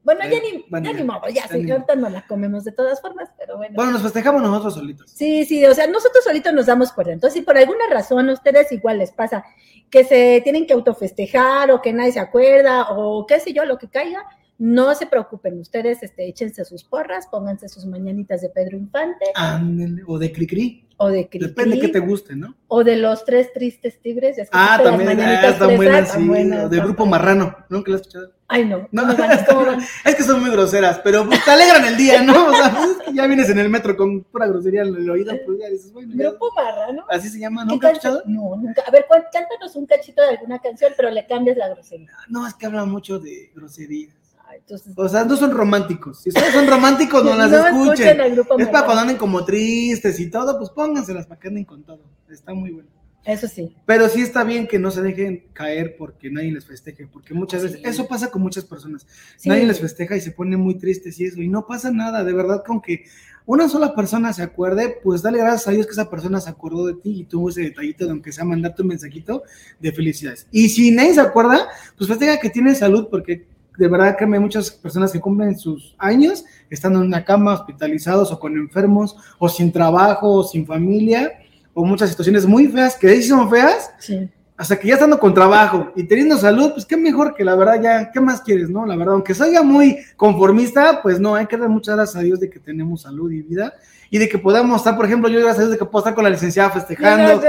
Bueno, 0.03 0.21
ya 0.21 0.37
Eh, 0.37 0.41
ni, 0.41 0.65
bueno, 0.69 0.85
ya 0.85 0.91
ya, 0.91 0.97
ni 0.97 1.03
modo, 1.05 1.29
ya, 1.29 1.47
sí, 1.47 1.69
ahorita 1.69 1.95
no 1.95 2.09
la 2.09 2.25
comemos 2.25 2.63
de 2.63 2.71
todas 2.71 2.99
formas, 3.01 3.29
pero 3.37 3.57
bueno. 3.57 3.75
Bueno, 3.75 3.91
nos 3.91 4.01
festejamos 4.01 4.41
nosotros 4.41 4.73
solitos. 4.73 5.11
Sí, 5.11 5.45
sí, 5.45 5.63
o 5.65 5.73
sea, 5.75 5.87
nosotros 5.87 6.23
solitos 6.23 6.53
nos 6.53 6.65
damos 6.65 6.91
cuenta. 6.93 7.13
Entonces, 7.13 7.39
si 7.39 7.45
por 7.45 7.57
alguna 7.57 7.83
razón 7.91 8.29
a 8.29 8.33
ustedes 8.33 8.71
igual 8.71 8.97
les 8.97 9.11
pasa 9.11 9.43
que 9.91 10.03
se 10.03 10.41
tienen 10.43 10.65
que 10.65 10.73
autofestejar 10.73 11.69
o 11.71 11.81
que 11.81 11.93
nadie 11.93 12.13
se 12.13 12.19
acuerda 12.19 12.87
o 12.91 13.27
qué 13.27 13.39
sé 13.39 13.53
yo, 13.53 13.65
lo 13.65 13.77
que 13.77 13.89
caiga, 13.89 14.25
no 14.59 14.93
se 14.93 15.07
preocupen. 15.07 15.59
Ustedes 15.59 16.03
este, 16.03 16.27
échense 16.27 16.63
sus 16.65 16.83
porras, 16.83 17.27
pónganse 17.27 17.67
sus 17.69 17.85
mañanitas 17.85 18.41
de 18.41 18.49
Pedro 18.49 18.77
Infante 18.77 19.25
Ándale, 19.33 20.03
o 20.05 20.19
de 20.19 20.31
Cricri. 20.31 20.85
o 20.97 21.07
de 21.09 21.29
Cricri, 21.29 21.47
Depende 21.47 21.79
que 21.79 21.87
te 21.87 21.99
guste, 21.99 22.35
¿no? 22.35 22.55
o 22.67 22.83
de 22.83 22.97
los 22.97 23.23
tres 23.25 23.51
tristes 23.53 23.99
tigres. 24.01 24.35
¿Ya 24.37 24.43
Ah, 24.51 24.75
escuchaste 24.75 24.83
las 24.83 24.91
también. 24.91 25.09
Ah, 25.09 25.13
mañanitas 25.15 25.53
están 25.53 25.75
buenas, 25.77 26.07
Están 26.09 26.27
buenas, 26.27 26.65
o 26.65 26.69
de 26.69 26.79
Grupo. 26.81 27.05
Marrano. 27.05 27.55
¿Nunca 27.69 27.89
lo 27.91 27.95
has 27.95 28.01
escuchado? 28.01 28.33
Ay, 28.49 28.65
no. 28.65 28.87
No. 28.91 29.03
¿Cómo 29.03 29.17
van? 29.17 29.45
¿Cómo 29.45 29.65
van? 29.65 29.79
Es 30.05 30.15
que 30.15 30.23
son 30.23 30.41
muy 30.41 30.49
groseras, 30.51 30.99
pero 31.03 31.25
pues, 31.25 31.43
te 31.45 31.51
alegran 31.51 31.85
el 31.85 31.95
día, 31.95 32.21
¿no? 32.21 32.47
O 32.49 32.51
sea, 32.53 32.69
pues, 32.75 32.89
es 32.89 32.97
que 33.05 33.13
ya 33.13 33.27
vienes 33.27 33.49
en 33.49 33.59
el 33.59 33.69
metro 33.69 33.95
con 33.95 34.23
pura 34.25 34.47
grosería 34.47 34.81
en 34.81 34.93
el 34.95 35.09
oído, 35.09 35.33
pues 35.45 35.57
ya 35.59 35.69
dices, 35.69 35.93
bueno, 35.93 36.11
Grupo 36.15 36.49
Marrano. 36.55 37.05
así 37.09 37.29
se 37.29 37.39
llama, 37.39 37.63
¿Qué 37.65 37.71
¿nunca 37.71 37.87
has 37.87 37.93
escuchado? 37.93 38.23
No, 38.25 38.55
nunca. 38.57 38.83
A 38.85 38.91
ver, 38.91 39.05
cántanos 39.31 39.75
un 39.77 39.85
cachito 39.85 40.21
de 40.21 40.29
alguna 40.29 40.59
canción, 40.59 40.91
pero 40.97 41.09
le 41.11 41.25
cambias 41.27 41.55
la 41.57 41.69
grosería. 41.69 42.09
No, 42.27 42.45
es 42.45 42.53
que 42.55 42.65
habla 42.65 42.83
mucho 42.85 43.19
de 43.19 43.51
groserías. 43.55 44.15
Entonces, 44.55 44.93
O 44.95 45.07
sea, 45.07 45.23
no 45.25 45.35
son 45.35 45.51
románticos. 45.51 46.21
Si 46.21 46.29
ustedes 46.29 46.53
son 46.53 46.67
románticos, 46.67 47.23
no 47.23 47.35
las 47.35 47.51
escuchen 47.51 48.19
Es 48.59 48.67
para 48.69 48.85
cuando 48.85 49.01
anden 49.01 49.17
como 49.17 49.45
tristes 49.45 50.19
y 50.19 50.29
todo, 50.29 50.57
pues 50.57 50.69
pónganselas 50.71 51.27
para 51.27 51.39
que 51.39 51.47
anden 51.49 51.65
con 51.65 51.83
todo. 51.83 52.01
Está 52.29 52.53
muy 52.53 52.71
bueno. 52.71 52.89
Eso 53.25 53.47
sí. 53.47 53.75
Pero 53.85 54.07
sí 54.07 54.21
está 54.21 54.43
bien 54.43 54.65
que 54.65 54.79
no 54.79 54.91
se 54.91 55.01
dejen 55.01 55.43
caer 55.53 55.95
porque 55.97 56.31
nadie 56.31 56.51
les 56.51 56.65
festeje, 56.65 57.05
porque 57.05 57.33
muchas 57.33 57.61
veces, 57.63 57.77
Sí. 57.79 57.83
eso 57.85 58.07
pasa 58.07 58.31
con 58.31 58.41
muchas 58.41 58.65
personas. 58.65 59.05
Sí. 59.37 59.49
Nadie 59.49 59.67
les 59.67 59.79
festeja 59.79 60.15
y 60.15 60.21
se 60.21 60.31
ponen 60.31 60.59
muy 60.59 60.75
tristes 60.75 61.19
y 61.19 61.25
eso, 61.25 61.41
y 61.41 61.47
no 61.47 61.67
pasa 61.67 61.91
nada, 61.91 62.23
de 62.23 62.33
verdad, 62.33 62.63
con 62.65 62.81
que 62.81 63.03
una 63.45 63.67
sola 63.67 63.93
persona 63.93 64.31
se 64.31 64.41
acuerde, 64.41 64.99
pues 65.03 65.21
dale 65.21 65.39
gracias 65.39 65.67
a 65.67 65.71
Dios 65.71 65.85
que 65.85 65.91
esa 65.91 66.09
persona 66.09 66.39
se 66.39 66.49
acordó 66.49 66.87
de 66.87 66.93
ti 66.93 67.21
y 67.21 67.23
tuvo 67.25 67.49
ese 67.49 67.61
detallito 67.61 68.05
de 68.05 68.11
aunque 68.11 68.31
sea 68.31 68.45
mandarte 68.45 68.83
un 68.83 68.87
mensajito 68.87 69.43
de 69.79 69.91
felicidades. 69.91 70.47
Y 70.51 70.69
si 70.69 70.91
nadie 70.91 71.13
se 71.13 71.21
acuerda, 71.21 71.67
pues 71.97 72.07
festeja 72.07 72.39
que 72.39 72.49
tiene 72.49 72.73
salud, 72.73 73.07
porque 73.11 73.45
de 73.79 73.87
verdad 73.87 74.15
créeme, 74.17 74.35
hay 74.37 74.43
muchas 74.43 74.69
personas 74.69 75.11
que 75.11 75.19
cumplen 75.21 75.57
sus 75.57 75.95
años 75.97 76.43
estando 76.69 76.99
en 76.99 77.07
una 77.07 77.23
cama, 77.23 77.53
hospitalizados 77.53 78.31
o 78.31 78.39
con 78.39 78.57
enfermos, 78.57 79.15
o 79.39 79.47
sin 79.47 79.71
trabajo, 79.71 80.29
o 80.31 80.43
sin 80.43 80.65
familia, 80.65 81.31
o 81.73 81.85
muchas 81.85 82.09
situaciones 82.09 82.45
muy 82.45 82.67
feas, 82.67 82.95
que 82.97 83.15
sí 83.15 83.23
son 83.29 83.49
feas, 83.49 83.89
Sí. 83.99 84.29
hasta 84.57 84.77
que 84.77 84.89
ya 84.89 84.95
estando 84.95 85.17
con 85.17 85.33
trabajo 85.33 85.93
y 85.95 86.03
teniendo 86.03 86.37
salud, 86.37 86.71
pues 86.73 86.85
qué 86.85 86.97
mejor 86.97 87.33
que 87.33 87.45
la 87.45 87.55
verdad 87.55 87.81
ya, 87.81 88.11
¿qué 88.11 88.19
más 88.19 88.41
quieres, 88.41 88.69
no? 88.69 88.85
La 88.85 88.97
verdad, 88.97 89.13
aunque 89.13 89.33
soy 89.33 89.55
muy 89.63 89.97
conformista, 90.17 91.01
pues 91.01 91.17
no, 91.21 91.35
hay 91.35 91.45
que 91.45 91.55
dar 91.55 91.69
muchas 91.69 91.95
gracias 91.95 92.17
a 92.17 92.19
Dios 92.25 92.39
de 92.41 92.49
que 92.49 92.59
tenemos 92.59 93.03
salud 93.03 93.31
y 93.31 93.41
vida 93.41 93.73
y 94.09 94.17
de 94.17 94.27
que 94.27 94.37
podamos 94.37 94.77
estar, 94.77 94.95
por 94.95 95.05
ejemplo, 95.05 95.29
yo 95.29 95.39
gracias 95.39 95.57
a 95.57 95.61
Dios 95.61 95.71
de 95.71 95.77
que 95.77 95.85
puedo 95.85 95.99
estar 95.99 96.15
con 96.15 96.23
la 96.23 96.29
licenciada 96.29 96.71
festejando, 96.71 97.41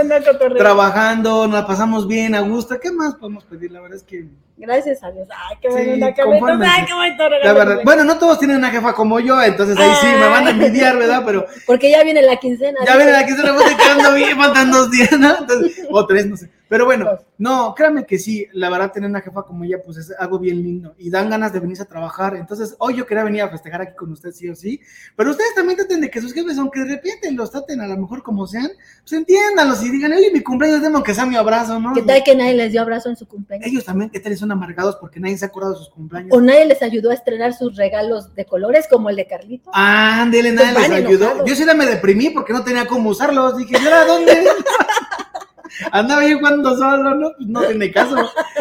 trabajando, 0.56 1.46
nos 1.46 1.60
la 1.60 1.66
pasamos 1.66 2.06
bien, 2.06 2.34
a 2.34 2.40
gusto, 2.40 2.78
¿qué 2.80 2.90
más 2.92 3.14
podemos 3.14 3.44
pedir? 3.44 3.72
La 3.72 3.80
verdad 3.80 3.96
es 3.96 4.02
que, 4.02 4.26
Gracias 4.60 5.02
a 5.02 5.10
Dios. 5.10 5.26
Ay, 5.30 5.56
qué 5.62 5.68
Sí, 5.70 5.98
bueno, 5.98 6.14
confórmense. 6.22 6.74
Ay, 6.76 6.84
qué 6.84 6.92
bonito 6.92 7.28
la 7.30 7.52
verdad, 7.54 7.80
bueno, 7.82 8.04
no 8.04 8.18
todos 8.18 8.38
tienen 8.38 8.58
una 8.58 8.68
jefa 8.70 8.92
como 8.92 9.18
yo, 9.18 9.40
entonces 9.42 9.74
ahí 9.78 9.90
sí 10.02 10.06
me 10.06 10.28
van 10.28 10.46
a 10.46 10.50
envidiar, 10.50 10.98
¿verdad? 10.98 11.22
Pero 11.24 11.46
Porque 11.66 11.90
ya 11.90 12.04
viene 12.04 12.20
la 12.20 12.36
quincena. 12.36 12.78
ya 12.84 13.18
aquí 13.18 13.32
se 13.32 13.42
le 13.42 13.54
fue 13.54 13.76
quedando 13.76 14.14
bien, 14.14 14.36
faltan 14.36 14.70
dos 14.70 14.90
días, 14.90 15.18
¿no? 15.18 15.38
Entonces, 15.38 15.86
o 15.90 16.06
tres, 16.06 16.26
no 16.26 16.36
sé. 16.36 16.50
Pero 16.68 16.84
bueno, 16.84 17.18
no, 17.36 17.74
créanme 17.74 18.06
que 18.06 18.16
sí, 18.16 18.46
la 18.52 18.70
verdad, 18.70 18.92
tener 18.92 19.10
una 19.10 19.22
jefa 19.22 19.42
como 19.42 19.64
ella, 19.64 19.78
pues 19.84 19.96
es 19.96 20.14
algo 20.16 20.38
bien 20.38 20.62
lindo 20.62 20.94
y 20.98 21.10
dan 21.10 21.28
ganas 21.28 21.52
de 21.52 21.58
venirse 21.58 21.82
a 21.82 21.86
trabajar. 21.86 22.36
Entonces, 22.36 22.76
hoy 22.78 22.94
yo 22.94 23.06
quería 23.06 23.24
venir 23.24 23.42
a 23.42 23.48
festejar 23.48 23.80
aquí 23.80 23.96
con 23.96 24.12
ustedes, 24.12 24.36
sí 24.36 24.48
o 24.48 24.54
sí. 24.54 24.80
Pero 25.16 25.32
ustedes 25.32 25.52
también 25.56 25.78
traten 25.78 26.00
de 26.00 26.08
que 26.08 26.20
sus 26.20 26.32
jefes, 26.32 26.49
aunque 26.58 26.80
de 26.80 26.96
repente 26.96 27.30
los 27.32 27.50
traten 27.50 27.80
a 27.80 27.86
lo 27.86 27.96
mejor 27.96 28.22
como 28.22 28.46
sean, 28.46 28.70
pues 29.02 29.12
entiéndanlos 29.12 29.82
y 29.82 29.90
digan, 29.90 30.12
oye, 30.12 30.30
mi 30.32 30.40
cumpleaños, 30.42 30.82
deme 30.82 30.96
aunque 30.96 31.14
sea 31.14 31.26
mi 31.26 31.36
abrazo, 31.36 31.78
¿no? 31.80 31.92
¿Qué 31.94 32.02
tal 32.02 32.22
que 32.24 32.34
nadie 32.34 32.54
les 32.54 32.72
dio 32.72 32.80
abrazo 32.82 33.08
en 33.08 33.16
su 33.16 33.26
cumpleaños? 33.26 33.66
Ellos 33.66 33.84
también, 33.84 34.10
¿qué 34.10 34.20
tal? 34.20 34.36
Son 34.36 34.50
amargados 34.52 34.96
porque 34.96 35.20
nadie 35.20 35.36
se 35.38 35.44
ha 35.44 35.48
acordado 35.48 35.72
de 35.74 35.78
sus 35.78 35.90
cumpleaños. 35.90 36.30
¿O 36.36 36.40
nadie 36.40 36.64
les 36.66 36.82
ayudó 36.82 37.10
a 37.10 37.14
estrenar 37.14 37.52
sus 37.54 37.76
regalos 37.76 38.34
de 38.34 38.44
colores 38.44 38.86
como 38.88 39.10
el 39.10 39.16
de 39.16 39.26
Carlito? 39.26 39.70
Ándele, 39.72 40.52
nadie 40.52 40.74
Pues 40.74 40.88
les 40.88 40.98
ayudó. 41.06 41.24
enojados. 41.26 41.48
Yo 41.50 41.56
sí 41.56 41.64
la 41.64 41.74
me 41.74 41.86
deprimí 41.86 42.30
porque 42.30 42.52
no 42.52 42.62
tenía 42.64 42.86
cómo 42.86 43.10
usarlos. 43.10 43.56
Dije, 43.56 43.76
¿y 43.80 43.84
ahora 43.84 44.04
dónde? 44.04 44.32
Andaba 45.92 46.26
yo 46.26 46.38
jugando 46.38 46.76
solo, 46.76 47.14
¿no? 47.14 47.30
Pues 47.36 47.48
no 47.48 47.62
tiene 47.62 47.92
caso. 47.92 48.16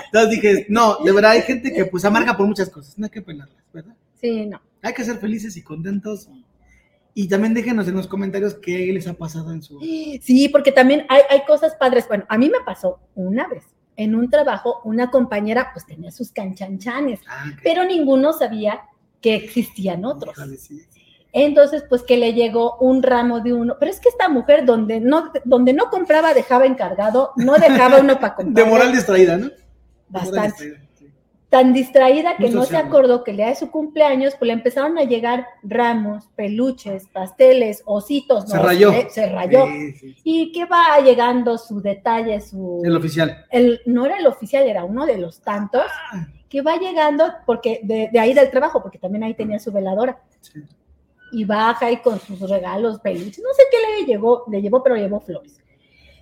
Entonces 0.05 0.29
dije, 0.29 0.65
no, 0.69 0.97
de 1.03 1.11
verdad 1.11 1.31
hay 1.31 1.41
gente 1.41 1.73
que 1.73 1.85
pues 1.85 2.05
amarga 2.05 2.37
por 2.37 2.45
muchas 2.45 2.69
cosas. 2.69 2.97
No 2.97 3.05
hay 3.05 3.09
que 3.11 3.21
pelarlas, 3.21 3.57
¿verdad? 3.73 3.95
Sí, 4.21 4.45
no. 4.45 4.61
Hay 4.81 4.93
que 4.93 5.03
ser 5.03 5.17
felices 5.17 5.57
y 5.57 5.63
contentos. 5.63 6.29
Y, 7.13 7.27
también 7.27 7.53
déjenos 7.53 7.87
en 7.87 7.95
los 7.95 8.07
comentarios 8.07 8.55
qué 8.55 8.91
les 8.93 9.07
ha 9.07 9.13
pasado 9.13 9.51
en 9.51 9.61
su... 9.61 9.79
Sí, 9.79 10.49
porque 10.51 10.71
también 10.71 11.05
hay, 11.09 11.21
hay 11.29 11.43
cosas 11.45 11.75
padres. 11.75 12.07
Bueno, 12.07 12.25
a 12.29 12.37
mí 12.37 12.49
me 12.49 12.59
pasó 12.65 12.99
una 13.15 13.47
vez. 13.47 13.63
En 13.97 14.15
un 14.15 14.29
trabajo, 14.29 14.79
una 14.85 15.11
compañera 15.11 15.71
pues 15.73 15.85
tenía 15.85 16.11
sus 16.11 16.31
canchanchanes, 16.31 17.19
Ah, 17.27 17.51
pero 17.61 17.83
ninguno 17.83 18.31
sabía 18.31 18.81
que 19.19 19.35
existían 19.35 20.05
otros. 20.05 20.37
Híjole, 20.37 20.57
sí. 20.57 20.81
Entonces, 21.31 21.83
pues 21.87 22.01
que 22.03 22.17
le 22.17 22.33
llegó 22.33 22.77
un 22.77 23.03
ramo 23.03 23.41
de 23.41 23.53
uno. 23.53 23.75
Pero 23.79 23.91
es 23.91 23.99
que 23.99 24.09
esta 24.09 24.29
mujer, 24.29 24.65
donde 24.65 24.99
no, 24.99 25.31
donde 25.45 25.73
no 25.73 25.89
compraba, 25.89 26.33
dejaba 26.33 26.65
encargado, 26.65 27.33
no 27.35 27.55
dejaba 27.55 27.99
uno 27.99 28.19
para 28.19 28.35
comprar. 28.35 28.65
De 28.65 28.69
moral 28.69 28.91
distraída, 28.91 29.37
¿no? 29.37 29.47
De 29.47 29.55
Bastante. 30.07 30.88
Tan 31.49 31.73
distraída 31.73 32.37
que 32.37 32.49
no 32.51 32.63
se 32.63 32.77
acordó 32.77 33.23
que 33.23 33.31
el 33.31 33.37
día 33.37 33.47
de 33.47 33.55
su 33.55 33.71
cumpleaños, 33.71 34.35
pues 34.37 34.47
le 34.47 34.53
empezaron 34.53 34.99
a 34.99 35.03
llegar 35.03 35.47
ramos, 35.63 36.27
peluches, 36.35 37.07
pasteles, 37.07 37.81
ositos. 37.85 38.47
Se 38.49 38.55
no, 38.57 38.61
rayó. 38.63 38.91
Se, 38.91 39.09
se 39.09 39.29
rayó. 39.29 39.65
Sí, 39.65 39.91
sí, 39.93 40.13
sí. 40.13 40.21
Y 40.23 40.51
que 40.51 40.65
va 40.65 40.99
llegando 41.03 41.57
su 41.57 41.81
detalle, 41.81 42.39
su... 42.39 42.81
El 42.85 42.95
oficial. 42.95 43.45
el- 43.49 43.81
no 43.87 44.05
era 44.05 44.17
el 44.19 44.27
oficial, 44.27 44.67
era 44.67 44.83
uno 44.83 45.07
de 45.07 45.17
los 45.17 45.41
tantos 45.41 45.85
Ah. 46.13 46.27
que 46.47 46.61
va 46.61 46.77
llegando 46.77 47.25
porque 47.47 47.79
de, 47.83 48.09
de 48.13 48.19
ahí 48.19 48.33
del 48.35 48.51
trabajo, 48.51 48.83
porque 48.83 48.99
también 48.99 49.23
ahí 49.23 49.33
tenía 49.33 49.57
su 49.57 49.71
veladora 49.71 50.21
Sí. 50.41 50.59
y 51.31 51.45
baja 51.45 51.87
ahí 51.87 51.97
con 51.97 52.19
sus 52.19 52.47
regalos, 52.47 52.99
peluches, 52.99 53.39
no 53.43 53.53
sé 53.55 53.63
qué 53.71 53.77
le 54.01 54.05
llevó, 54.05 54.43
le 54.51 54.61
llevó, 54.61 54.83
pero 54.83 54.95
llevó 54.97 55.19
flores. 55.19 55.59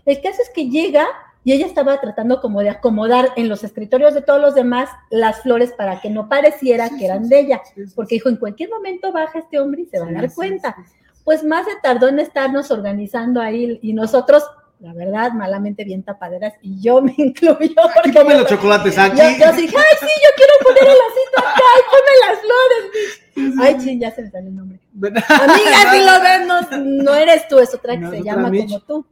El 0.05 0.21
caso 0.21 0.41
es 0.41 0.49
que 0.49 0.69
llega 0.69 1.05
y 1.47 1.53
ella 1.53 1.65
estaba 1.65 2.01
tratando 2.01 2.41
como 2.41 2.59
de 2.59 2.69
acomodar 2.69 3.29
en 3.37 3.47
los 3.47 3.63
escritorios 3.63 4.13
de 4.13 4.21
todos 4.21 4.41
los 4.41 4.53
demás 4.53 4.89
las 5.09 5.43
flores 5.43 5.71
para 5.71 6.01
que 6.01 6.09
no 6.09 6.27
pareciera 6.27 6.89
que 6.89 7.05
eran 7.05 7.29
de 7.29 7.39
ella, 7.39 7.61
porque 7.95 8.15
dijo, 8.15 8.27
en 8.27 8.35
cualquier 8.35 8.69
momento 8.69 9.13
baja 9.13 9.39
este 9.39 9.57
hombre 9.57 9.83
y 9.83 9.85
se 9.85 9.97
va 9.97 10.09
a 10.09 10.11
dar 10.11 10.33
cuenta. 10.33 10.75
Pues 11.23 11.45
más 11.45 11.63
se 11.63 11.71
tardó 11.81 12.09
en 12.09 12.19
estarnos 12.19 12.69
organizando 12.69 13.39
ahí 13.39 13.79
y 13.81 13.93
nosotros, 13.93 14.43
la 14.81 14.91
verdad, 14.91 15.31
malamente 15.31 15.85
bien 15.85 16.03
tapaderas 16.03 16.53
y 16.61 16.81
yo 16.81 17.01
me 17.01 17.13
incluyo. 17.17 17.75
Aquí 17.97 18.11
ponme 18.11 18.35
los 18.35 18.47
chocolates, 18.49 18.97
aquí. 18.97 19.15
yo, 19.15 19.23
yo 19.23 19.51
dije, 19.53 19.77
ay, 19.77 19.97
sí, 20.01 20.05
yo 20.05 20.29
quiero 20.35 20.53
poner 20.63 20.83
el 20.83 20.97
osito 21.07 21.39
acá 21.39 21.63
y 21.77 21.83
ponme 21.93 22.13
las 22.27 22.39
flores. 22.41 22.91
bitch". 22.91 23.27
Ay, 23.61 23.77
ching, 23.77 24.01
ya 24.01 24.11
se 24.11 24.23
me 24.23 24.31
salió 24.31 24.49
el 24.49 24.55
nombre. 24.57 24.79
Amiga, 24.97 25.93
si 25.93 26.03
lo 26.03 26.21
ves, 26.21 26.45
no, 26.45 27.05
no 27.05 27.15
eres 27.15 27.47
tú, 27.47 27.59
es 27.59 27.73
otra 27.73 27.93
que 27.93 27.99
No, 27.99 28.11
se 28.11 28.21
llama 28.21 28.51
como 28.51 28.79
tú. 28.81 29.05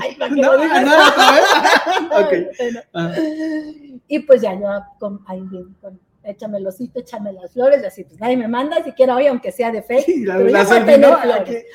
Ay, 0.00 0.16
¿para 0.18 0.34
No. 0.34 0.52
Ah, 2.94 3.12
Y 4.08 4.18
pues 4.20 4.42
ya 4.42 4.54
yo, 4.54 4.68
con, 4.98 5.20
ahí 5.26 5.40
bien, 5.42 5.74
con, 5.80 5.98
échame 6.24 6.58
el 6.58 6.66
osito, 6.66 7.00
échame 7.00 7.32
las 7.32 7.52
flores, 7.52 7.82
y 7.82 7.86
así, 7.86 8.04
pues 8.04 8.20
nadie 8.20 8.36
me 8.36 8.48
manda, 8.48 8.82
siquiera 8.82 9.16
hoy, 9.16 9.26
aunque 9.26 9.52
sea 9.52 9.70
de 9.70 9.82
fe, 9.82 10.04
y 10.06 10.24
la, 10.24 10.34
flores. 10.36 10.54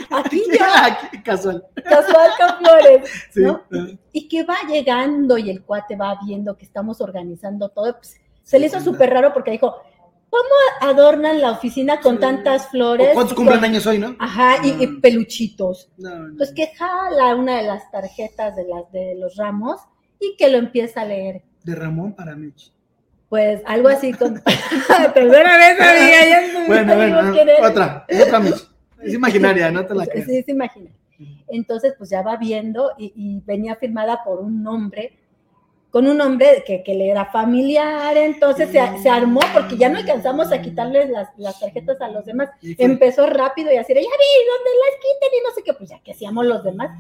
Aquí, 0.10 0.44
aquí, 0.84 1.22
casual. 1.24 1.66
casual 1.84 2.32
con 2.38 2.58
flores, 2.60 3.10
Sí. 3.32 3.42
¿no? 3.42 3.64
ah. 3.74 3.88
y 4.12 4.28
que 4.28 4.44
va 4.44 4.56
llegando 4.70 5.38
y 5.38 5.50
el 5.50 5.64
cuate 5.64 5.96
va 5.96 6.18
viendo 6.26 6.56
que 6.56 6.66
estamos 6.66 7.02
organizando 7.02 7.70
todo, 7.70 7.96
pues 7.98 8.18
se 8.44 8.60
le 8.60 8.68
hizo 8.68 8.80
Sí, 8.80 8.86
súper 8.86 9.10
raro 9.10 9.34
porque 9.34 9.52
dijo, 9.52 9.76
¿cómo 10.30 10.44
adornan 10.82 11.42
la 11.42 11.52
oficina 11.52 12.00
con 12.02 12.16
Sí. 12.16 12.22
tantas 12.22 12.70
flores? 12.70 13.10
¿O 13.12 13.14
¿Cuántos 13.14 13.34
cumplen 13.36 13.64
años 13.64 13.86
hoy, 13.88 14.00
no? 14.00 14.16
Ajá, 14.20 14.58
y, 14.66 14.84
y 14.84 14.88
peluchitos. 15.00 15.90
No, 15.98 16.16
no. 16.16 16.38
Pues 16.38 16.52
que 16.54 16.68
jala 16.76 17.36
una 17.36 17.58
de 17.58 17.64
las 17.64 17.90
tarjetas 17.92 18.56
de, 18.56 18.66
las, 18.68 18.92
de 18.92 19.16
los 19.16 19.36
ramos 19.36 19.82
y 20.20 20.36
que 20.38 20.50
lo 20.50 20.58
empieza 20.58 21.02
a 21.02 21.06
leer. 21.06 21.44
De 21.64 21.76
Ramón 21.76 22.14
para 22.16 22.36
Mitch. 22.36 22.72
Pues 23.30 23.62
algo 23.66 23.90
así 23.90 24.14
con... 24.14 24.42
Tercera 25.14 25.58
vez, 25.58 25.82
amiga, 25.82 26.26
ya 26.30 26.54
no 26.54 26.68
Bueno, 26.68 26.96
bueno, 26.96 27.20
otra, 27.68 28.06
otra 28.26 28.40
Mitch. 28.40 28.70
Es 29.02 29.14
imaginaria, 29.14 29.70
no 29.70 29.86
te 29.86 29.94
la 29.94 30.06
creas. 30.06 30.26
sí, 30.28 30.42
se 30.44 30.52
imagina. 30.52 30.90
Entonces, 31.48 31.94
pues 31.98 32.10
ya 32.10 32.22
va 32.22 32.38
viendo 32.38 32.92
y, 32.98 33.12
y 33.16 33.42
venía 33.46 33.76
firmada 33.76 34.24
por 34.24 34.40
un 34.40 34.64
nombre, 34.64 35.18
con 35.90 36.08
un 36.08 36.18
nombre 36.18 36.64
que, 36.66 36.84
que 36.84 36.94
le 36.94 37.10
era 37.10 37.26
familiar, 37.26 38.16
entonces 38.18 38.70
se, 38.70 38.80
se 39.02 39.10
armó 39.10 39.40
porque 39.54 39.78
ya 39.78 39.90
no 39.90 39.98
alcanzamos 39.98 40.52
a 40.52 40.62
quitarle 40.62 41.08
las, 41.08 41.30
las 41.38 41.60
tarjetas 41.60 42.00
a 42.02 42.10
los 42.10 42.26
demás. 42.26 42.50
Empezó 42.62 43.26
rápido 43.28 43.72
y 43.72 43.78
así, 43.78 43.94
de, 43.94 44.02
ya 44.02 44.10
vi, 44.10 44.48
¿dónde 44.48 44.70
las 44.80 44.96
quiten? 45.02 45.40
Y 45.40 45.44
no 45.44 45.54
sé 45.56 45.64
qué, 45.64 45.74
pues 45.74 45.90
ya 45.90 46.00
que 46.00 46.12
hacíamos 46.12 46.46
los 46.46 46.64
demás. 46.64 46.92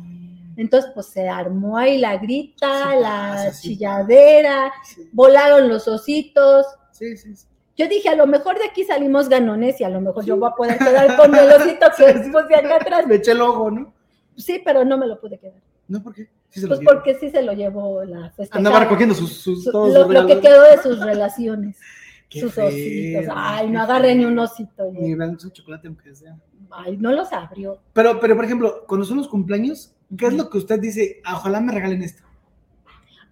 Entonces, 0.56 0.90
pues 0.94 1.08
se 1.08 1.28
armó 1.28 1.78
ahí 1.78 2.00
la 2.00 2.18
grita, 2.18 2.92
Sí 2.92 3.00
la 3.00 3.52
sí 3.52 3.70
chilladera, 3.70 4.74
volaron 5.12 5.70
los 5.70 5.88
ositos. 5.88 6.66
sí, 6.92 7.16
sí. 7.18 7.36
sí. 7.36 7.48
Yo 7.78 7.88
dije, 7.88 8.10
a 8.10 8.16
lo 8.16 8.26
mejor 8.26 8.58
de 8.58 8.66
aquí 8.66 8.84
salimos 8.84 9.30
ganones 9.30 9.80
y 9.80 9.84
a 9.84 9.90
lo 9.90 10.02
mejor 10.02 10.26
yo 10.26 10.36
voy 10.36 10.50
a 10.50 10.56
poder 10.56 10.80
quedar 10.80 11.16
con 11.16 11.34
el 11.36 11.48
osito 11.52 11.86
que 11.98 12.14
puse 12.32 12.56
acá 12.56 12.78
atrás. 12.78 13.06
Le 13.08 13.16
eché 13.16 13.32
el 13.34 13.42
ojo, 13.42 13.70
¿no? 13.70 13.94
Sí, 14.36 14.60
pero 14.66 14.84
no 14.84 14.98
me 14.98 15.06
lo 15.06 15.22
pude 15.22 15.38
quedar. 15.38 15.62
No, 15.88 16.02
¿por 16.02 16.16
qué? 16.16 16.28
Sí 16.50 16.62
se 16.62 16.68
Pues 16.68 16.80
porque 16.84 17.16
sí 17.16 17.30
se 17.30 17.42
lo 17.42 17.54
llevó 17.54 18.04
la 18.04 18.30
festejada. 18.32 18.58
Andaba 18.58 18.80
recogiendo 18.82 19.14
sus, 19.14 19.34
sus, 19.34 19.64
Su- 19.64 19.72
todos 19.72 20.10
lo, 20.10 20.28
que 20.28 20.40
quedó 20.40 20.64
de 20.64 20.82
sus 20.82 21.00
relaciones, 21.00 21.78
Qué 22.30 22.42
sus 22.42 22.54
feo, 22.54 22.68
ositos. 22.68 23.26
Ay, 23.36 23.70
no 23.70 23.82
agarré 23.82 24.16
ni 24.16 24.26
un 24.26 24.38
osito. 24.40 24.92
Ni 24.92 25.16
su 25.40 25.50
chocolate 25.50 25.88
aunque 25.88 26.16
sea. 26.16 26.36
Ay, 26.72 26.98
no 26.98 27.12
los 27.12 27.32
abrió. 27.32 27.80
Pero, 27.94 28.20
pero, 28.20 28.36
por 28.36 28.46
ejemplo, 28.46 28.84
cuando 28.88 29.06
son 29.06 29.18
los 29.18 29.28
cumpleaños, 29.28 29.94
¿qué 30.18 30.28
es 30.28 30.34
lo 30.34 30.50
que 30.50 30.58
usted 30.58 30.80
dice? 30.80 31.22
Ah, 31.24 31.36
ojalá 31.36 31.62
me 31.62 31.72
regalen 31.72 32.02
esto. 32.02 32.24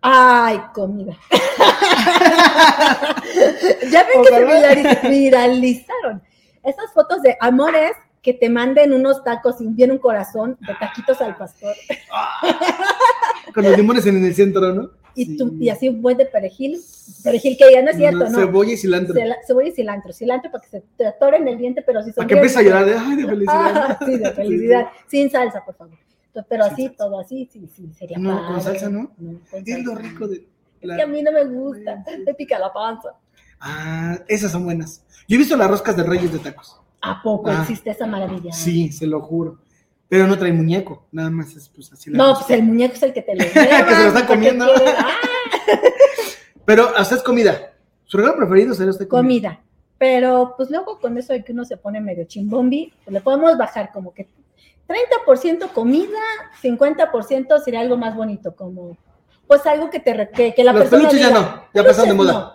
Ay, 0.02 0.62
comida. 0.74 1.18
ya 3.92 4.04
ven 4.04 4.24
que 4.24 5.00
se 5.02 5.10
viralizaron 5.10 6.22
esas 6.66 6.92
fotos 6.94 7.22
de 7.22 7.38
amores 7.40 7.92
que 8.26 8.34
te 8.34 8.50
manden 8.50 8.92
unos 8.92 9.24
tacos 9.24 9.62
y 9.62 9.68
viene 9.68 9.94
un 9.94 10.00
corazón 10.00 10.58
de 10.68 10.74
taquitos 10.80 11.22
al 11.22 11.38
pastor. 11.38 11.76
Con 13.54 13.64
los 13.64 13.78
limones 13.78 14.04
en 14.08 14.26
el 14.26 14.34
centro, 14.34 14.74
¿no? 14.74 14.90
Y, 15.14 15.26
Sí. 15.28 15.38
tú, 15.38 15.56
y 15.62 15.70
así 15.70 15.88
un 15.88 16.02
buen 16.02 16.18
de 16.18 16.26
perejil. 16.26 16.82
Perejil 17.24 17.56
que 17.56 17.72
ya 17.72 17.82
no 17.84 17.92
es 17.92 17.98
cierto, 17.98 18.28
¿no? 18.30 18.38
Cebolla 18.40 18.74
y 18.74 18.78
cilantro. 18.78 19.14
Cebolla 19.46 19.68
y 19.70 19.72
cilantro. 19.72 20.12
Cilantro 20.12 20.52
para 20.52 20.64
que 20.64 20.70
se 20.72 20.84
te 20.98 21.06
atoren 21.06 21.48
el 21.48 21.58
diente, 21.58 21.84
pero 21.84 22.00
si 22.02 22.08
son 22.10 22.16
Para 22.16 22.28
que 22.28 22.34
empiece 22.34 22.60
a 22.60 22.64
llorar 22.64 22.86
de, 22.86 22.96
ay, 22.98 23.16
de 23.16 23.26
felicidad. 23.30 23.74
Ah, 23.78 24.00
sí, 24.06 24.18
de 24.18 24.32
felicidad. 24.34 24.88
Sin 25.08 25.30
salsa, 25.30 25.64
por 25.64 25.76
favor. 25.76 25.98
Pero 26.50 26.66
así, 26.66 26.90
todo 26.90 27.20
así, 27.20 27.48
sí, 27.54 27.70
sí, 27.74 27.90
sería 27.98 28.18
No, 28.18 28.32
padre. 28.36 28.48
con 28.48 28.62
salsa, 28.62 28.90
¿no? 28.90 29.12
con 29.16 29.42
Es 29.54 29.86
lo 29.86 29.92
salsa. 29.94 30.10
rico 30.10 30.28
de 30.28 30.46
Es 30.82 30.96
que 30.96 31.02
a 31.02 31.08
mí 31.08 31.22
no 31.22 31.32
me 31.32 31.46
gusta, 31.46 32.04
me 32.26 32.34
pica 32.34 32.58
la 32.60 32.74
panza. 32.74 33.10
Ah, 33.62 34.18
esas 34.28 34.52
son 34.52 34.66
buenas. 34.66 35.06
Yo 35.30 35.36
he 35.36 35.38
visto 35.38 35.56
las 35.56 35.70
roscas 35.70 35.96
de 35.96 36.04
reyes 36.04 36.34
de 36.34 36.40
tacos. 36.40 36.82
¿A 37.12 37.22
poco 37.22 37.50
Ah. 37.52 37.60
existe 37.62 37.92
esa 37.92 38.08
maravilla? 38.08 38.52
Sí, 38.52 38.92
se 38.92 39.06
lo 39.08 39.22
juro. 39.22 39.60
Pero 40.08 40.28
no 40.28 40.38
trae 40.38 40.54
muñeco, 40.54 41.08
nada 41.12 41.30
más 41.32 41.56
es 41.56 41.68
pues 41.70 41.92
así 41.92 42.10
la 42.12 42.18
No, 42.18 42.34
pues 42.36 42.50
el 42.52 42.64
muñeco 42.64 42.94
es 42.96 43.04
el 43.04 43.14
que 43.14 43.22
te 43.22 43.36
lo 43.36 43.40
Que 43.44 43.50
se 43.50 43.60
lo 43.60 43.68
está 43.70 44.14
¿para 44.14 44.22
qué 44.22 44.28
comiendo. 44.28 44.66
Ah, 44.98 45.10
Pero 46.66 46.90
hasta 46.96 47.16
es 47.16 47.24
comida. 47.24 47.74
¿Su 48.06 48.18
regalo 48.18 48.38
preferido 48.38 48.74
sería 48.74 48.92
usted 48.92 49.08
comida? 49.08 49.50
comida. 49.50 49.62
Pero 49.98 50.54
pues 50.58 50.70
luego 50.70 51.00
con 51.00 51.18
eso 51.18 51.34
de 51.34 51.44
que 51.44 51.54
uno 51.54 51.64
se 51.66 51.78
pone 51.78 52.02
medio 52.02 52.26
chimbombi, 52.26 52.92
pues 53.04 53.14
le 53.14 53.22
podemos 53.22 53.58
bajar 53.58 53.92
como 53.94 54.14
que 54.14 54.28
30% 54.88 55.70
comida, 55.72 56.20
50% 56.62 57.60
sería 57.64 57.80
algo 57.80 57.98
más 57.98 58.16
bonito, 58.16 58.56
como 58.56 58.98
pues 59.48 59.66
algo 59.66 59.90
que 59.90 60.00
te 60.00 60.30
que, 60.34 60.54
que 60.54 60.64
la 60.64 60.74
Los 60.74 60.82
persona 60.84 61.08
peluches 61.10 61.20
ya 61.22 61.28
diga, 61.30 61.40
no, 61.40 61.64
ya 61.74 61.84
pasaron 61.88 62.10
de 62.10 62.16
moda. 62.16 62.55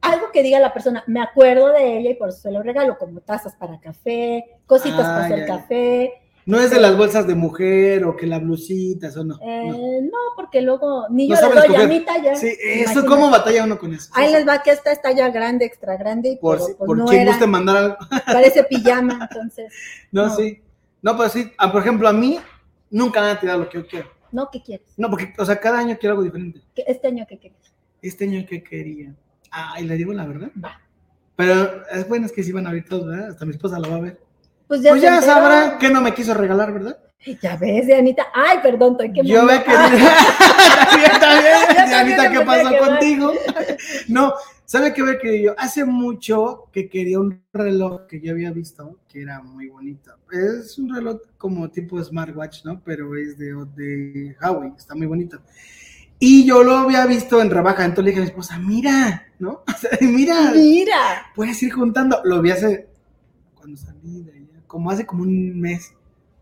algo 0.00 0.30
que 0.32 0.42
diga 0.42 0.60
la 0.60 0.72
persona, 0.72 1.02
me 1.06 1.20
acuerdo 1.20 1.68
de 1.72 1.98
ella 1.98 2.10
y 2.10 2.14
por 2.14 2.28
eso 2.28 2.38
se 2.38 2.50
lo 2.50 2.62
regalo, 2.62 2.98
como 2.98 3.20
tazas 3.20 3.54
para 3.56 3.80
café, 3.80 4.44
cositas 4.66 5.00
Ah, 5.00 5.14
para 5.14 5.24
hacer 5.24 5.38
ya, 5.40 5.46
ya. 5.46 5.56
café. 5.60 6.12
No 6.46 6.60
es 6.60 6.70
de 6.70 6.78
las 6.78 6.94
bolsas 6.94 7.26
de 7.26 7.34
mujer 7.34 8.04
o 8.04 8.14
que 8.16 8.26
la 8.26 8.38
blusita, 8.38 9.06
eso 9.08 9.24
no. 9.24 9.36
no. 9.38 9.40
Eh, 9.42 10.00
no. 10.02 10.18
porque 10.36 10.60
luego 10.60 11.06
ni 11.08 11.26
No 11.28 11.40
yo 11.40 11.54
le 11.54 11.68
doy 11.68 11.74
a 11.76 11.86
mi 11.88 12.00
talla. 12.04 12.36
Sí, 12.36 12.48
eso, 12.48 12.82
Imagínate. 12.92 13.08
¿cómo 13.08 13.30
batalla 13.30 13.64
uno 13.64 13.78
con 13.78 13.94
eso? 13.94 14.10
Ahí 14.14 14.30
les 14.30 14.46
va 14.46 14.62
que 14.62 14.70
esta 14.72 14.92
está 14.92 15.12
ya 15.12 15.30
grande, 15.30 15.64
extra 15.64 15.96
grande, 15.96 16.30
y 16.32 16.36
Por, 16.36 16.56
pero, 16.56 16.66
si- 16.66 16.74
pues, 16.74 16.86
por 16.86 16.98
no 16.98 17.06
quien 17.06 17.22
era, 17.22 17.30
guste 17.30 17.46
mandar 17.46 17.76
algo. 17.78 17.96
parece 18.26 18.62
pijama, 18.64 19.26
entonces, 19.30 19.72
No, 20.12 20.26
No. 20.26 20.36
sí. 20.36 20.60
No, 21.00 21.16
pero 21.16 21.28
sí. 21.30 21.50
Ah, 21.56 21.72
por 21.72 21.80
ejemplo, 21.80 22.08
a 22.08 22.12
mí 22.12 22.38
nunca 22.90 23.22
me 23.22 23.28
han 23.30 23.40
tirado 23.40 23.60
lo 23.60 23.68
que 23.70 23.78
yo 23.78 23.86
quiero. 23.86 24.10
¿no? 24.30 24.50
¿Qué 24.50 24.60
quieres? 24.62 24.86
No, 24.98 25.08
porque, 25.08 25.32
o 25.38 25.44
sea, 25.46 25.58
cada 25.60 25.78
año 25.78 25.96
quiero 25.98 26.12
algo 26.12 26.24
diferente. 26.24 26.60
¿Qué- 26.74 26.84
Este 26.86 27.06
año, 27.08 27.24
¿qué 27.26 27.38
quieres? 27.38 27.58
Este 28.02 28.24
año, 28.24 28.44
¿qué 28.46 28.62
quería? 28.62 29.14
Ah, 29.56 29.80
y 29.80 29.84
le 29.84 29.96
digo 29.96 30.12
la 30.12 30.26
verdad. 30.26 30.50
Va. 30.62 30.80
Pero 31.36 31.86
es 31.88 32.08
bueno, 32.08 32.26
es 32.26 32.32
que 32.32 32.42
sí 32.42 32.50
van 32.50 32.66
a 32.66 32.70
abrir 32.70 32.86
todos, 32.88 33.06
¿verdad? 33.06 33.28
Hasta 33.30 33.44
mi 33.44 33.52
esposa 33.52 33.78
lo 33.78 33.88
va 33.88 33.96
a 33.96 34.00
ver. 34.00 34.20
Pues 34.66 34.82
ya, 34.82 34.90
pues 34.90 35.02
ya 35.02 35.22
sabrá 35.22 35.78
que 35.78 35.90
no 35.90 36.00
me 36.00 36.12
quiso 36.12 36.34
regalar, 36.34 36.72
¿verdad? 36.72 36.98
Ya 37.40 37.56
ves, 37.56 37.86
Dianita. 37.86 38.26
Ay, 38.34 38.58
perdón, 38.62 38.92
estoy 38.92 39.12
que 39.12 39.24
Yo 39.24 39.46
ve 39.46 39.62
que. 39.62 39.72
También, 41.90 42.18
¿qué 42.32 42.38
me 42.38 42.44
pasó 42.44 42.70
que 42.70 42.78
contigo? 42.78 43.32
No, 44.08 44.34
¿sabe 44.64 44.92
qué 44.92 45.02
había 45.02 45.18
querido 45.18 45.52
yo? 45.52 45.54
Hace 45.58 45.84
mucho 45.84 46.68
que 46.72 46.88
quería 46.88 47.20
un 47.20 47.42
reloj 47.52 48.06
que 48.08 48.20
yo 48.20 48.32
había 48.32 48.50
visto 48.50 48.98
que 49.08 49.22
era 49.22 49.40
muy 49.40 49.68
bonito. 49.68 50.12
Es 50.32 50.76
un 50.78 50.92
reloj 50.92 51.20
como 51.38 51.70
tipo 51.70 52.02
smartwatch, 52.02 52.64
¿no? 52.64 52.82
Pero 52.84 53.16
es 53.16 53.38
de, 53.38 53.54
de 53.76 54.36
Huawei, 54.40 54.72
está 54.76 54.94
muy 54.96 55.06
bonito. 55.06 55.40
Y 56.26 56.46
yo 56.46 56.64
lo 56.64 56.74
había 56.74 57.04
visto 57.04 57.42
en 57.42 57.50
rebaja, 57.50 57.84
entonces 57.84 58.04
le 58.04 58.10
dije 58.12 58.20
a 58.20 58.24
mi 58.24 58.28
esposa, 58.30 58.58
mira, 58.58 59.26
¿no? 59.38 59.62
O 59.68 59.78
sea, 59.78 59.90
mira, 60.00 60.52
Mira. 60.54 61.26
puedes 61.34 61.62
ir 61.62 61.70
juntando. 61.70 62.22
Lo 62.24 62.40
vi 62.40 62.50
hace, 62.50 62.88
cuando 63.54 63.76
salí 63.76 64.22
de 64.22 64.32
allá, 64.32 64.62
como 64.66 64.90
hace 64.90 65.04
como 65.04 65.22
un 65.24 65.60
mes, 65.60 65.92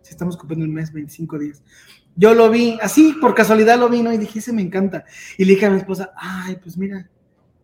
si 0.02 0.10
estamos 0.12 0.36
cumpliendo 0.36 0.66
un 0.66 0.72
mes, 0.72 0.92
25 0.92 1.36
días. 1.36 1.64
Yo 2.14 2.32
lo 2.32 2.48
vi, 2.48 2.78
así 2.80 3.16
por 3.20 3.34
casualidad 3.34 3.76
lo 3.76 3.88
vi, 3.88 4.04
¿no? 4.04 4.12
Y 4.12 4.18
dije, 4.18 4.38
ese 4.38 4.52
me 4.52 4.62
encanta. 4.62 5.04
Y 5.36 5.44
le 5.46 5.54
dije 5.54 5.66
a 5.66 5.70
mi 5.70 5.78
esposa, 5.78 6.12
ay, 6.16 6.60
pues 6.62 6.78
mira, 6.78 7.10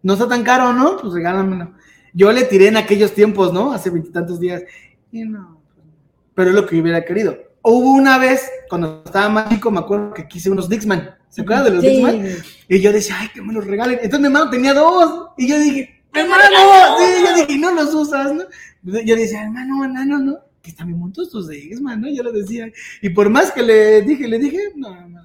no 0.02 0.14
está 0.14 0.26
tan 0.26 0.42
caro, 0.42 0.72
¿no? 0.72 0.96
Pues 0.96 1.12
regálamelo. 1.12 1.74
Yo 2.14 2.32
le 2.32 2.42
tiré 2.46 2.66
en 2.66 2.78
aquellos 2.78 3.14
tiempos, 3.14 3.52
¿no? 3.52 3.70
Hace 3.70 3.90
veintitantos 3.90 4.40
días. 4.40 4.64
Y 5.12 5.22
no, 5.22 5.60
pues, 5.72 5.86
pero 6.34 6.50
es 6.50 6.56
lo 6.56 6.66
que 6.66 6.74
yo 6.74 6.82
hubiera 6.82 7.04
querido. 7.04 7.38
Hubo 7.62 7.92
una 7.92 8.18
vez, 8.18 8.50
cuando 8.68 9.04
estaba 9.06 9.28
más 9.28 9.50
chico, 9.50 9.70
me 9.70 9.78
acuerdo 9.78 10.12
que 10.12 10.26
quise 10.26 10.50
unos 10.50 10.68
Dixman. 10.68 11.17
¿Se 11.28 11.42
acuerdan 11.42 11.64
de 11.64 11.70
los 11.70 11.82
Sí. 11.82 12.54
Y 12.68 12.80
yo 12.80 12.92
decía, 12.92 13.16
ay, 13.18 13.28
que 13.32 13.42
me 13.42 13.52
los 13.52 13.66
regalen. 13.66 13.98
Entonces 14.02 14.20
mi 14.20 14.26
hermano 14.26 14.50
tenía 14.50 14.74
dos. 14.74 15.30
Y 15.36 15.48
yo 15.48 15.58
dije, 15.58 16.02
hermano, 16.14 16.42
sí, 16.98 17.24
yo 17.24 17.34
dije, 17.34 17.52
y 17.52 17.58
no 17.58 17.72
los 17.72 17.94
usas, 17.94 18.32
¿no? 18.32 18.44
Yo 18.82 19.16
decía, 19.16 19.42
hermano, 19.42 19.84
hermano, 19.84 20.18
¿no? 20.18 20.38
Que 20.62 20.70
están 20.70 20.86
bien 20.88 20.98
montos 20.98 21.30
tus 21.30 21.48
Dixman, 21.48 22.00
¿no? 22.00 22.08
Yo 22.08 22.22
le 22.22 22.32
decía. 22.32 22.70
Y 23.02 23.10
por 23.10 23.30
más 23.30 23.52
que 23.52 23.62
le 23.62 24.02
dije, 24.02 24.26
le 24.28 24.38
dije, 24.38 24.58
no, 24.76 25.08
no. 25.08 25.20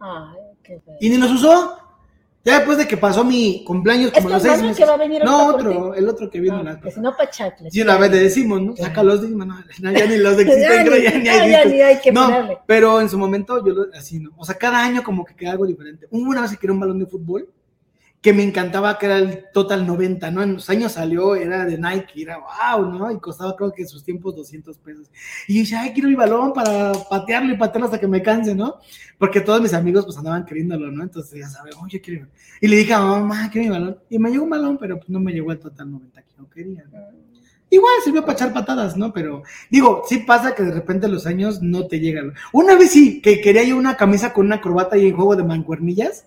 Ay, 0.00 0.38
qué 0.62 0.80
feo. 0.80 0.96
Y 1.00 1.08
ni 1.10 1.16
los 1.16 1.32
usó. 1.32 1.76
Ya 2.42 2.56
después 2.56 2.78
de 2.78 2.88
que 2.88 2.96
pasó 2.96 3.22
mi 3.22 3.62
cumpleaños, 3.64 4.12
¿Es 4.14 4.22
como 4.22 4.30
los 4.30 4.42
seis 4.42 4.62
meses. 4.62 4.76
que 4.78 4.84
va 4.86 4.94
a 4.94 4.96
venir 4.96 5.22
No, 5.22 5.48
otro, 5.48 5.94
el 5.94 6.08
otro 6.08 6.30
que 6.30 6.40
vino 6.40 6.62
la 6.62 6.80
que 6.80 6.90
si 6.90 6.98
no, 7.00 7.14
pa' 7.14 7.28
chacles. 7.28 7.74
Y 7.74 7.82
una 7.82 7.98
vez 7.98 8.10
le 8.10 8.18
decimos, 8.18 8.62
¿no? 8.62 8.74
Saca 8.76 9.02
los 9.02 9.20
Dixman, 9.20 9.48
no, 9.48 9.56
no, 9.80 9.92
ya 9.92 10.06
ni 10.06 10.16
los 10.16 10.38
existen, 10.38 10.86
creo, 10.86 11.02
ya 11.02 11.18
ni 11.18 11.28
hay 11.28 11.50
ya 11.50 11.64
ni 11.66 11.82
hay 11.82 12.00
que 12.00 12.10
no, 12.12 12.24
ponerle. 12.24 12.58
pero 12.66 13.00
en 13.02 13.10
su 13.10 13.18
momento 13.18 13.64
yo 13.64 13.74
lo, 13.74 13.86
así, 13.94 14.20
¿no? 14.20 14.30
O 14.38 14.44
sea, 14.46 14.54
cada 14.54 14.82
año 14.82 15.02
como 15.02 15.24
que 15.24 15.34
queda 15.34 15.52
algo 15.52 15.66
diferente. 15.66 16.06
Una 16.10 16.40
vez 16.40 16.52
que 16.52 16.56
quería 16.56 16.72
un 16.72 16.80
balón 16.80 16.98
de 16.98 17.06
fútbol 17.06 17.46
que 18.20 18.34
me 18.34 18.42
encantaba, 18.42 18.98
que 18.98 19.06
era 19.06 19.16
el 19.16 19.46
Total 19.52 19.86
90, 19.86 20.30
¿no? 20.30 20.42
En 20.42 20.54
los 20.54 20.68
años 20.68 20.92
salió, 20.92 21.34
era 21.34 21.64
de 21.64 21.78
Nike, 21.78 22.22
era 22.22 22.38
wow, 22.38 22.84
¿no? 22.92 23.10
Y 23.10 23.18
costaba 23.18 23.56
creo 23.56 23.72
que 23.72 23.82
en 23.82 23.88
sus 23.88 24.04
tiempos 24.04 24.36
200 24.36 24.76
pesos. 24.78 25.10
Y 25.48 25.60
decía, 25.60 25.80
ay, 25.80 25.92
quiero 25.92 26.08
mi 26.08 26.14
balón 26.14 26.52
para 26.52 26.92
patearlo 27.08 27.52
y 27.52 27.56
patearlo 27.56 27.86
hasta 27.86 27.98
que 27.98 28.08
me 28.08 28.22
canse, 28.22 28.54
¿no? 28.54 28.76
Porque 29.16 29.40
todos 29.40 29.62
mis 29.62 29.72
amigos 29.72 30.04
pues 30.04 30.18
andaban 30.18 30.44
queriéndolo, 30.44 30.90
¿no? 30.90 31.02
Entonces 31.02 31.40
ya 31.40 31.48
sabes, 31.48 31.74
oye, 31.82 32.00
quiero. 32.00 32.26
Y 32.60 32.68
le 32.68 32.76
dije 32.76 32.92
a 32.92 33.00
mamá, 33.00 33.48
quiero 33.50 33.68
mi 33.68 33.78
balón. 33.78 33.98
Y 34.10 34.18
me 34.18 34.30
llegó 34.30 34.44
un 34.44 34.50
balón, 34.50 34.78
pero 34.78 34.98
pues 34.98 35.08
no 35.08 35.18
me 35.18 35.32
llegó 35.32 35.52
el 35.52 35.58
Total 35.58 35.90
90 35.90 36.22
que 36.22 36.34
yo 36.36 36.50
quería, 36.50 36.84
¿no? 36.92 36.98
Igual 37.72 37.92
sirvió 38.04 38.22
para 38.22 38.32
echar 38.32 38.52
patadas, 38.52 38.96
¿no? 38.96 39.12
Pero 39.12 39.44
digo, 39.70 40.02
sí 40.06 40.18
pasa 40.18 40.54
que 40.54 40.64
de 40.64 40.72
repente 40.72 41.06
los 41.08 41.24
años 41.26 41.62
no 41.62 41.86
te 41.86 42.00
llegan. 42.00 42.34
Una 42.52 42.74
vez 42.74 42.90
sí, 42.90 43.22
que 43.22 43.40
quería 43.40 43.62
yo 43.62 43.76
una 43.76 43.96
camisa 43.96 44.32
con 44.32 44.46
una 44.46 44.60
corbata 44.60 44.98
y 44.98 45.06
en 45.06 45.14
juego 45.14 45.36
de 45.36 45.44
mancuernillas, 45.44 46.26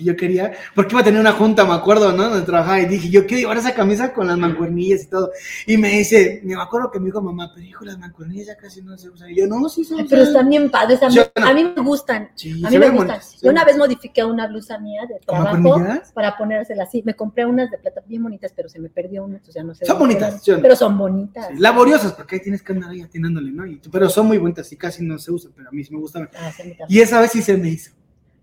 que 0.00 0.06
yo 0.06 0.16
quería, 0.16 0.52
porque 0.74 0.94
iba 0.94 1.00
a 1.00 1.04
tener 1.04 1.20
una 1.20 1.32
junta, 1.32 1.64
me 1.64 1.74
acuerdo, 1.74 2.12
¿no? 2.12 2.30
Donde 2.30 2.46
trabajaba 2.46 2.80
y 2.80 2.86
dije, 2.86 3.10
yo 3.10 3.26
quiero 3.26 3.40
llevar 3.40 3.58
esa 3.58 3.74
camisa 3.74 4.12
con 4.12 4.26
las 4.26 4.38
mancuernillas 4.38 5.04
y 5.04 5.06
todo. 5.06 5.30
Y 5.66 5.76
me 5.76 5.90
dice, 5.90 6.40
me 6.44 6.54
acuerdo 6.60 6.90
que 6.90 6.98
me 6.98 7.06
dijo 7.06 7.20
mamá, 7.20 7.50
pero 7.54 7.66
hijo, 7.66 7.84
las 7.84 7.98
mancuernillas 7.98 8.48
ya 8.48 8.56
casi 8.56 8.82
no 8.82 8.96
se 8.96 9.10
usan. 9.10 9.30
Y 9.30 9.36
yo, 9.36 9.46
no, 9.46 9.68
sí 9.68 9.84
se 9.84 9.94
usan. 9.94 10.06
pero 10.08 10.22
están 10.22 10.48
bien 10.48 10.70
padres. 10.70 11.02
A 11.02 11.08
mí, 11.08 11.14
¿Sí 11.14 11.20
o 11.20 11.40
no? 11.40 11.46
a 11.46 11.52
mí 11.54 11.64
me 11.64 11.82
gustan. 11.82 12.30
Sí, 12.34 12.62
A 12.64 12.70
mí 12.70 12.78
me 12.78 12.88
gustan. 12.88 13.06
bonitas. 13.08 13.36
Yo 13.42 13.50
una 13.50 13.64
vez 13.64 13.76
modifiqué 13.76 14.24
una 14.24 14.46
blusa 14.46 14.78
mía 14.78 15.02
de 15.08 15.20
¿Con 15.26 15.42
trabajo 15.42 15.80
para 16.14 16.36
ponérsela 16.36 16.84
así. 16.84 17.02
Me 17.04 17.14
compré 17.14 17.44
unas 17.46 17.70
de 17.70 17.78
plata 17.78 18.02
bien 18.06 18.22
bonitas, 18.22 18.52
pero 18.54 18.68
se 18.68 18.78
me 18.78 18.88
perdió 18.88 19.24
una, 19.24 19.36
entonces 19.36 19.54
ya 19.54 19.62
no 19.62 19.74
sé. 19.74 19.84
Son 19.84 19.98
bonitas. 19.98 20.42
Pero 20.44 20.76
son 20.76 20.96
bonitas. 20.96 21.48
Sí, 21.48 21.54
laboriosas, 21.58 22.12
porque 22.12 22.36
ahí 22.36 22.42
tienes 22.42 22.62
que 22.62 22.72
andar 22.72 22.90
ahí 22.90 23.02
atinándole, 23.02 23.52
¿no? 23.52 23.66
Y, 23.66 23.80
pero 23.90 24.08
son 24.08 24.26
muy 24.26 24.38
bonitas 24.38 24.70
y 24.72 24.76
casi 24.76 25.04
no 25.04 25.18
se 25.18 25.30
usan, 25.30 25.52
pero 25.54 25.68
a 25.68 25.72
mí 25.72 25.84
sí 25.84 25.92
me 25.92 26.00
gustan. 26.00 26.28
Ah, 26.36 26.50
sí. 26.56 26.74
Y 26.88 27.00
esa 27.00 27.20
vez 27.20 27.32
sí 27.32 27.42
se 27.42 27.56
me 27.56 27.68
hizo. 27.68 27.92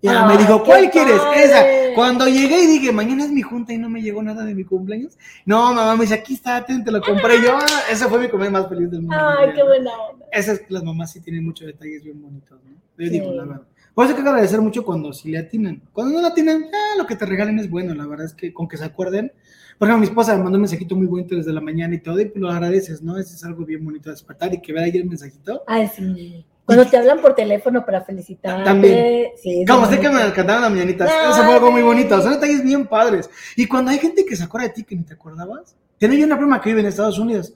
Y 0.01 0.07
ella 0.09 0.25
me 0.27 0.37
dijo, 0.37 0.63
¿cuál 0.63 0.89
quieres? 0.91 1.17
padre. 1.19 1.43
Esa. 1.43 1.65
Cuando 1.95 2.27
llegué 2.27 2.61
y 2.63 2.67
dije, 2.67 2.91
mañana 2.91 3.23
es 3.25 3.31
mi 3.31 3.41
junta 3.41 3.73
y 3.73 3.77
no 3.79 3.89
me 3.89 4.01
llegó 4.01 4.21
nada 4.21 4.45
de 4.45 4.53
mi 4.53 4.63
cumpleaños. 4.63 5.17
No, 5.45 5.73
mamá 5.73 5.95
me 5.95 6.01
dice, 6.03 6.13
aquí 6.13 6.35
está, 6.35 6.63
te 6.63 6.91
lo 6.91 7.01
compré 7.01 7.41
yo. 7.41 7.57
Ah, 7.59 7.81
ese 7.91 8.05
fue 8.07 8.19
mi 8.19 8.29
comer 8.29 8.51
más 8.51 8.69
feliz 8.69 8.91
del 8.91 9.01
mundo. 9.01 9.15
Ay, 9.19 9.49
qué 9.55 9.63
buena 9.63 9.91
onda. 10.11 10.25
Esas, 10.31 10.61
las 10.69 10.83
mamás 10.83 11.11
sí 11.11 11.21
tienen 11.21 11.43
muchos 11.43 11.65
detalles 11.65 12.03
bien 12.03 12.21
bonitos, 12.21 12.59
¿no? 12.63 12.71
Yo 12.97 13.05
Sí. 13.05 13.09
digo, 13.09 13.31
la 13.33 13.45
verdad. 13.45 13.63
Por 13.95 14.05
eso 14.05 14.15
hay 14.15 14.21
que 14.21 14.29
agradecer 14.29 14.61
mucho 14.61 14.85
cuando 14.85 15.11
sí 15.11 15.31
le 15.31 15.39
atinan. 15.39 15.81
Cuando 15.91 16.13
no 16.13 16.21
le 16.21 16.27
atinan, 16.27 16.65
lo 16.99 17.07
que 17.07 17.15
te 17.15 17.25
regalen 17.25 17.57
es 17.57 17.67
bueno, 17.67 17.95
la 17.95 18.05
verdad 18.05 18.27
es 18.27 18.35
que 18.35 18.53
con 18.53 18.67
que 18.67 18.77
se 18.77 18.85
acuerden. 18.85 19.31
Por 19.79 19.87
ejemplo, 19.87 20.01
mi 20.01 20.07
esposa 20.07 20.37
me 20.37 20.43
mandó 20.43 20.57
un 20.57 20.61
mensajito 20.61 20.95
muy 20.95 21.07
bonito 21.07 21.35
desde 21.35 21.51
la 21.51 21.61
mañana 21.61 21.95
y 21.95 21.99
todo, 21.99 22.19
y 22.19 22.25
pues 22.25 22.39
lo 22.39 22.49
agradeces, 22.51 23.01
¿no? 23.01 23.17
Ese 23.17 23.33
es 23.33 23.43
algo 23.43 23.65
bien 23.65 23.83
bonito 23.83 24.09
de 24.09 24.13
despertar 24.13 24.53
y 24.53 24.61
que 24.61 24.71
vea 24.73 24.83
ahí 24.83 24.91
el 24.91 25.05
mensajito. 25.05 25.63
Ay, 25.65 25.87
sí. 25.87 26.45
Cuando 26.67 26.85
te 26.85 26.97
hablan 26.97 27.19
por 27.21 27.33
teléfono 27.33 27.83
para 27.85 28.01
felicitarte. 28.03 28.63
También. 28.65 29.27
Sí, 29.41 29.63
Como 29.67 29.85
sé 29.89 29.99
que 29.99 30.09
me 30.09 30.15
bonito. 30.19 30.33
cantaban 30.35 30.61
las 30.63 30.71
mañanitas. 30.71 31.09
Ay. 31.09 31.31
Eso 31.31 31.43
fue 31.43 31.53
algo 31.55 31.71
muy 31.71 31.81
bonito. 31.81 32.21
Son 32.21 32.33
detalles 32.33 32.61
bien 32.61 32.85
padres. 32.85 33.29
Y 33.55 33.65
cuando 33.67 33.89
hay 33.91 33.97
gente 33.99 34.25
que 34.25 34.35
se 34.35 34.43
acuerda 34.43 34.67
de 34.67 34.73
ti 34.73 34.83
que 34.83 34.95
ni 34.95 35.03
te 35.03 35.13
acordabas. 35.13 35.75
Tenía 35.97 36.19
yo 36.19 36.25
una 36.25 36.37
prima 36.37 36.61
que 36.61 36.69
vive 36.69 36.81
en 36.81 36.87
Estados 36.87 37.17
Unidos. 37.17 37.53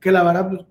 Que 0.00 0.10
la 0.10 0.22
verdad, 0.24 0.48
pues, 0.48 0.62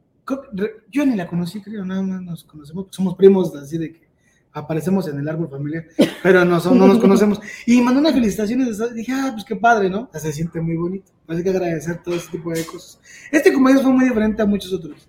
yo 0.91 1.05
ni 1.05 1.15
la 1.15 1.27
conocí, 1.27 1.61
creo. 1.61 1.85
Nada 1.85 2.01
más 2.01 2.21
nos 2.23 2.43
conocemos. 2.43 2.87
Somos 2.89 3.15
primos 3.15 3.55
así 3.55 3.77
de 3.77 3.93
que 3.93 4.05
aparecemos 4.51 5.07
en 5.07 5.19
el 5.19 5.27
árbol 5.29 5.49
familiar. 5.49 5.85
Pero 6.23 6.43
no, 6.43 6.59
son- 6.59 6.79
no 6.79 6.87
nos 6.87 6.97
conocemos. 6.97 7.39
Y 7.67 7.79
mandó 7.81 7.99
unas 7.99 8.13
felicitaciones. 8.13 8.77
de 8.79 8.93
Dije, 8.95 9.11
ah, 9.13 9.29
pues 9.31 9.45
qué 9.45 9.55
padre, 9.55 9.89
¿no? 9.91 10.09
Se 10.13 10.33
siente 10.33 10.59
muy 10.59 10.75
bonito. 10.75 11.11
Hay 11.27 11.43
que 11.43 11.49
agradecer 11.51 12.01
todo 12.03 12.15
ese 12.15 12.31
tipo 12.31 12.51
de 12.51 12.65
cosas. 12.65 12.99
Este 13.31 13.53
cumpleaños 13.53 13.83
fue 13.83 13.93
muy 13.93 14.05
diferente 14.05 14.41
a 14.41 14.45
muchos 14.47 14.73
otros. 14.73 15.07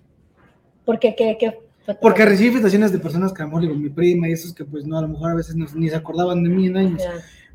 Porque, 0.85 1.15
¿qué, 1.15 1.35
qué 1.39 1.59
Porque 2.01 2.25
recibí 2.25 2.49
felicitaciones 2.49 2.91
de 2.91 2.99
personas 2.99 3.31
que 3.33 3.41
a 3.41 3.45
lo 3.45 3.49
mejor 3.49 3.61
digo, 3.63 3.75
mi 3.75 3.89
prima 3.89 4.27
y 4.27 4.33
esos 4.33 4.53
que 4.53 4.65
pues 4.65 4.85
no, 4.85 4.97
a 4.97 5.01
lo 5.01 5.07
mejor 5.07 5.31
a 5.31 5.35
veces 5.35 5.55
no- 5.55 5.65
ni 5.75 5.89
se 5.89 5.95
acordaban 5.95 6.43
de 6.43 6.49
mí 6.49 6.67
en 6.67 6.77
años. 6.77 7.01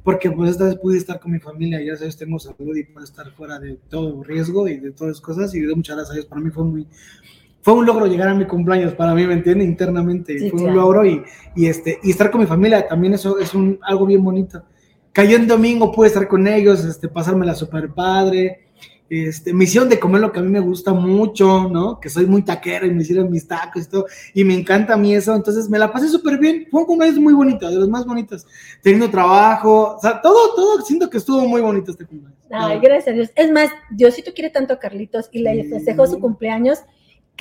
Porque 0.03 0.31
pues 0.33 0.51
esta 0.51 0.65
vez 0.65 0.77
pude 0.77 0.99
estar 0.99 1.21
con 1.21 1.31
mi 1.31 1.39
familia, 1.39 1.81
ya 1.81 1.97
sabes, 1.97 2.17
tengo 2.17 2.39
salud 2.39 2.77
y 2.77 2.83
puedo 2.85 3.05
estar 3.05 3.31
fuera 3.33 3.59
de 3.61 3.79
todo 3.89 4.23
riesgo 4.25 4.67
y 4.67 4.79
de 4.79 4.91
todas 4.91 5.13
esas 5.13 5.21
cosas 5.21 5.55
y 5.55 5.61
de 5.61 5.75
muchas 5.77 5.95
gracias 5.97 6.11
a 6.11 6.15
Dios, 6.15 6.27
para 6.27 6.41
mí 6.41 6.51
fue 6.51 6.65
muy, 6.65 6.89
fue 7.61 7.75
un 7.75 7.87
logro 7.87 8.07
llegar 8.07 8.27
a 8.29 8.35
mi 8.35 8.45
cumpleaños, 8.45 8.95
para 8.95 9.15
mí, 9.15 9.25
¿me 9.27 9.35
entiendes? 9.35 9.69
Internamente, 9.69 10.37
Sí, 10.41 10.51
fue 10.51 10.59
un 10.59 10.65
claro. 10.67 10.81
logro 10.81 11.07
y, 11.07 11.23
y, 11.55 11.67
este, 11.67 12.01
y 12.03 12.11
estar 12.11 12.33
con 12.33 12.41
mi 12.41 12.47
familia 12.49 12.89
también 12.89 13.15
eso 13.15 13.39
es 13.39 13.55
un, 13.55 13.79
algo 13.83 14.05
bien 14.07 14.25
bonito. 14.25 14.65
Cayó 15.13 15.37
en 15.37 15.47
domingo, 15.47 15.93
pude 15.93 16.09
estar 16.09 16.27
con 16.27 16.49
ellos, 16.49 16.85
este, 16.85 17.07
pasármela 17.09 17.55
super 17.55 17.89
padre, 17.93 18.72
este, 19.13 19.53
me 19.53 19.65
hicieron 19.65 19.91
de 19.91 20.01
comer 20.01 20.23
lo 20.23 20.33
que 20.33 20.41
a 20.41 20.43
mí 20.43 20.49
me 20.49 20.61
gusta 20.61 20.95
mucho, 20.95 21.69
¿no? 21.69 22.01
Que 22.01 22.09
soy 22.09 22.25
muy 22.25 22.43
taquero 22.43 22.87
y 22.87 22.91
me 22.93 23.03
hicieron 23.03 23.31
mis 23.31 23.47
tacos 23.47 23.85
y 23.85 23.91
todo, 23.91 24.07
y 24.33 24.43
me 24.43 24.55
encanta 24.55 24.95
a 24.95 24.97
mí 24.97 25.15
eso, 25.15 25.35
entonces 25.35 25.69
me 25.69 25.79
la 25.79 25.93
pasé 25.93 26.09
súper 26.09 26.39
bien, 26.39 26.67
fue 26.71 26.81
un 26.81 26.87
cumpleaños 26.87 27.21
muy 27.21 27.35
bonito, 27.35 27.69
de 27.69 27.77
los 27.77 27.91
más 27.91 28.07
bonitos, 28.07 28.47
teniendo 28.81 29.11
trabajo, 29.11 29.97
o 29.97 30.01
sea, 30.01 30.21
todo, 30.23 30.55
todo, 30.55 30.81
siento 30.81 31.11
que 31.11 31.19
estuvo 31.19 31.43
muy 31.43 31.61
bonito 31.61 31.91
este 31.91 32.07
cumpleaños. 32.07 32.39
Ay, 32.51 32.79
gracias 32.81 33.09
a 33.09 33.13
Dios. 33.13 33.31
Es 33.35 33.51
más, 33.53 33.71
Diosito 33.91 34.33
quiere 34.33 34.51
tanto 34.51 34.73
a 34.73 34.79
Carlitos 34.79 35.29
y 35.31 35.41
le 35.41 35.65
festejó 35.65 36.07
su 36.07 36.19
cumpleaños 36.19 36.79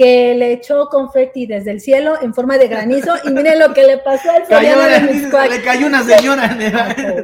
que 0.02 0.34
le 0.34 0.54
echó 0.54 0.90
confeti 0.90 1.46
desde 1.46 1.70
el 1.70 1.80
cielo 1.80 2.16
en 2.20 2.34
forma 2.34 2.58
de 2.58 2.68
granizo 2.68 3.14
y 3.24 3.30
miren 3.30 3.60
lo 3.60 3.72
que 3.72 3.86
le 3.86 4.00
pasó 4.00 4.32
al 4.32 4.48
Soriano 4.48 4.82
de 4.82 5.48
le 5.48 5.62
cayó 5.62 5.86
una 5.86 6.04
señora. 6.04 6.58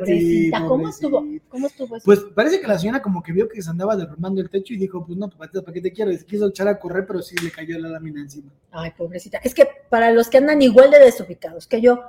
Sí, 0.05 0.51
pobrecita, 0.51 0.65
¿cómo 0.67 0.89
estuvo? 0.89 1.25
¿Cómo 1.49 1.65
estuvo 1.65 1.95
eso? 1.95 2.05
Pues 2.05 2.19
parece 2.35 2.61
que 2.61 2.67
la 2.67 2.77
señora 2.77 3.01
como 3.01 3.23
que 3.23 3.31
vio 3.31 3.49
que 3.49 3.63
se 3.63 3.69
andaba 3.71 3.95
derrumbando 3.95 4.41
el 4.41 4.51
techo 4.51 4.75
y 4.75 4.77
dijo, 4.77 5.03
pues 5.03 5.17
no, 5.17 5.27
pues 5.27 5.49
¿para 5.49 5.73
qué 5.73 5.81
te 5.81 5.91
quiero? 5.91 6.11
Y 6.11 6.19
se 6.19 6.25
quiso 6.25 6.49
echar 6.49 6.67
a 6.67 6.77
correr, 6.77 7.07
pero 7.07 7.23
sí 7.23 7.35
le 7.43 7.49
cayó 7.49 7.79
la 7.79 7.89
lámina 7.89 8.21
encima. 8.21 8.51
Ay, 8.69 8.91
pobrecita. 8.95 9.39
Es 9.39 9.55
que 9.55 9.67
para 9.89 10.11
los 10.11 10.29
que 10.29 10.37
andan 10.37 10.61
igual 10.61 10.91
de 10.91 10.99
desubicados 10.99 11.65
que 11.65 11.81
yo, 11.81 12.03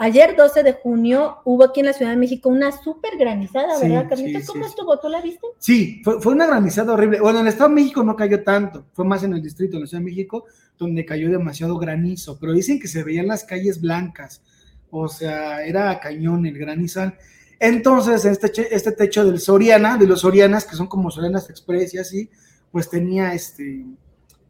ayer 0.00 0.34
12 0.34 0.62
de 0.62 0.72
junio 0.72 1.36
hubo 1.44 1.62
aquí 1.64 1.80
en 1.80 1.86
la 1.86 1.92
Ciudad 1.92 2.10
de 2.10 2.16
México 2.16 2.48
una 2.48 2.72
súper 2.72 3.18
granizada, 3.18 3.76
Sí, 3.76 3.86
¿verdad, 3.88 4.08
Carlitos? 4.08 4.42
sí, 4.42 4.46
¿Cómo 4.48 4.64
sí, 4.64 4.70
estuvo? 4.70 4.98
¿Tú 4.98 5.08
la 5.10 5.20
viste? 5.20 5.46
Sí, 5.58 6.00
fue, 6.02 6.20
fue 6.22 6.32
una 6.32 6.46
granizada 6.46 6.94
horrible. 6.94 7.20
Bueno, 7.20 7.40
en 7.40 7.46
el 7.46 7.52
Estado 7.52 7.68
de 7.68 7.74
México 7.76 8.02
no 8.02 8.16
cayó 8.16 8.42
tanto, 8.42 8.86
fue 8.94 9.04
más 9.04 9.22
en 9.22 9.34
el 9.34 9.42
distrito, 9.42 9.76
en 9.76 9.82
la 9.82 9.86
Ciudad 9.86 10.00
de 10.02 10.06
México, 10.10 10.46
donde 10.78 11.04
cayó 11.04 11.30
demasiado 11.30 11.76
granizo, 11.78 12.38
pero 12.40 12.52
dicen 12.54 12.80
que 12.80 12.88
se 12.88 13.04
veían 13.04 13.26
las 13.26 13.44
calles 13.44 13.80
blancas, 13.80 14.42
o 14.90 15.06
sea, 15.08 15.62
era 15.64 16.00
cañón 16.00 16.46
el 16.46 16.58
granizal. 16.58 17.16
Entonces, 17.58 18.24
este, 18.24 18.74
este 18.74 18.92
techo 18.92 19.24
del 19.24 19.38
Soriana, 19.38 19.98
de 19.98 20.06
los 20.06 20.22
Sorianas, 20.22 20.64
que 20.64 20.76
son 20.76 20.86
como 20.86 21.10
Sorianas 21.10 21.50
Express 21.50 21.92
y 21.92 21.98
así, 21.98 22.30
pues 22.72 22.88
tenía 22.88 23.34
este, 23.34 23.84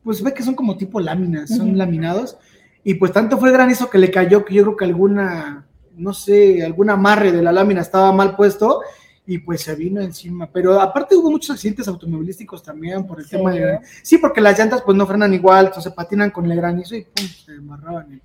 pues 0.04 0.22
ve 0.22 0.32
que 0.32 0.44
son 0.44 0.54
como 0.54 0.76
tipo 0.76 1.00
láminas, 1.00 1.50
son 1.56 1.76
laminados, 1.76 2.38
y 2.84 2.94
pues 2.94 3.12
tanto 3.12 3.38
fue 3.38 3.48
el 3.50 3.54
granizo 3.54 3.90
que 3.90 3.98
le 3.98 4.10
cayó 4.10 4.44
que 4.44 4.54
yo 4.54 4.62
creo 4.64 4.76
que 4.76 4.84
alguna, 4.86 5.66
no 5.96 6.12
sé, 6.14 6.64
algún 6.64 6.90
amarre 6.90 7.32
de 7.32 7.42
la 7.42 7.52
lámina 7.52 7.80
estaba 7.82 8.12
mal 8.12 8.36
puesto 8.36 8.80
y 9.26 9.38
pues 9.38 9.62
se 9.62 9.74
vino 9.76 10.00
encima. 10.00 10.48
Pero 10.50 10.80
aparte 10.80 11.14
hubo 11.14 11.30
muchos 11.30 11.50
accidentes 11.50 11.86
automovilísticos 11.88 12.62
también 12.62 13.06
por 13.06 13.18
el 13.20 13.24
¿Sí? 13.26 13.32
tema 13.32 13.52
de 13.52 13.80
Sí, 14.02 14.18
porque 14.18 14.40
las 14.40 14.58
llantas 14.58 14.82
pues 14.82 14.96
no 14.96 15.06
frenan 15.06 15.32
igual, 15.34 15.66
entonces 15.66 15.92
patinan 15.92 16.30
con 16.30 16.50
el 16.50 16.56
granizo 16.56 16.96
y 16.96 17.02
pum, 17.02 17.26
se 17.26 17.52
amarraban 17.56 18.12
en, 18.12 18.20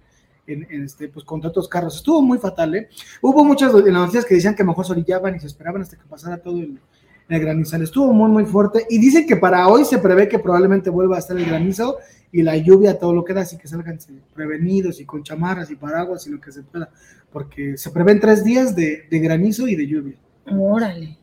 en- 0.47 0.67
en, 0.71 0.83
este, 0.85 1.09
pues 1.09 1.25
contra 1.25 1.49
otros 1.49 1.67
carros. 1.67 1.97
Estuvo 1.97 2.21
muy 2.21 2.37
fatal, 2.37 2.75
¿eh? 2.75 2.89
Hubo 3.21 3.43
muchas 3.43 3.73
en 3.73 3.85
las 3.85 3.93
noticias 3.93 4.25
que 4.25 4.35
decían 4.35 4.55
que 4.55 4.63
mejor 4.63 4.85
se 4.85 4.93
orillaban 4.93 5.35
y 5.35 5.39
se 5.39 5.47
esperaban 5.47 5.81
hasta 5.81 5.97
que 5.97 6.05
pasara 6.05 6.37
todo 6.37 6.57
el, 6.59 6.79
el 7.29 7.39
granizal. 7.39 7.81
Estuvo 7.81 8.11
muy, 8.13 8.29
muy 8.29 8.45
fuerte 8.45 8.85
y 8.89 8.99
dicen 8.99 9.25
que 9.27 9.35
para 9.35 9.67
hoy 9.67 9.85
se 9.85 9.97
prevé 9.97 10.27
que 10.27 10.39
probablemente 10.39 10.89
vuelva 10.89 11.15
a 11.15 11.19
estar 11.19 11.37
el 11.37 11.45
granizo 11.45 11.97
y 12.31 12.43
la 12.43 12.57
lluvia, 12.57 12.99
todo 12.99 13.13
lo 13.13 13.23
que 13.23 13.33
da, 13.33 13.41
así 13.41 13.57
que 13.57 13.67
salgan 13.67 13.99
sí, 13.99 14.19
prevenidos 14.33 14.99
y 14.99 15.05
con 15.05 15.23
chamarras 15.23 15.71
y 15.71 15.75
paraguas 15.75 16.27
y 16.27 16.31
lo 16.31 16.39
que 16.41 16.51
se 16.51 16.63
pueda, 16.63 16.89
porque 17.31 17.77
se 17.77 17.91
prevén 17.91 18.19
tres 18.19 18.43
días 18.43 18.75
de, 18.75 19.07
de 19.09 19.19
granizo 19.19 19.67
y 19.67 19.75
de 19.75 19.87
lluvia. 19.87 20.15
Órale. 20.51 21.17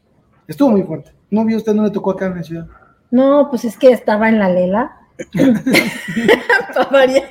Estuvo 0.49 0.71
muy 0.71 0.83
fuerte. 0.83 1.13
¿No 1.31 1.45
vio 1.45 1.57
usted? 1.59 1.75
¿No 1.75 1.85
le 1.85 1.91
tocó 1.91 2.13
acá 2.13 2.27
en 2.27 2.37
la 2.37 2.43
ciudad? 2.43 2.67
No, 3.11 3.49
pues 3.51 3.65
es 3.65 3.77
que 3.77 3.91
estaba 3.91 4.29
en 4.29 4.39
la 4.39 4.49
lela. 4.49 4.97
Para 6.75 6.89
variar. 6.91 7.25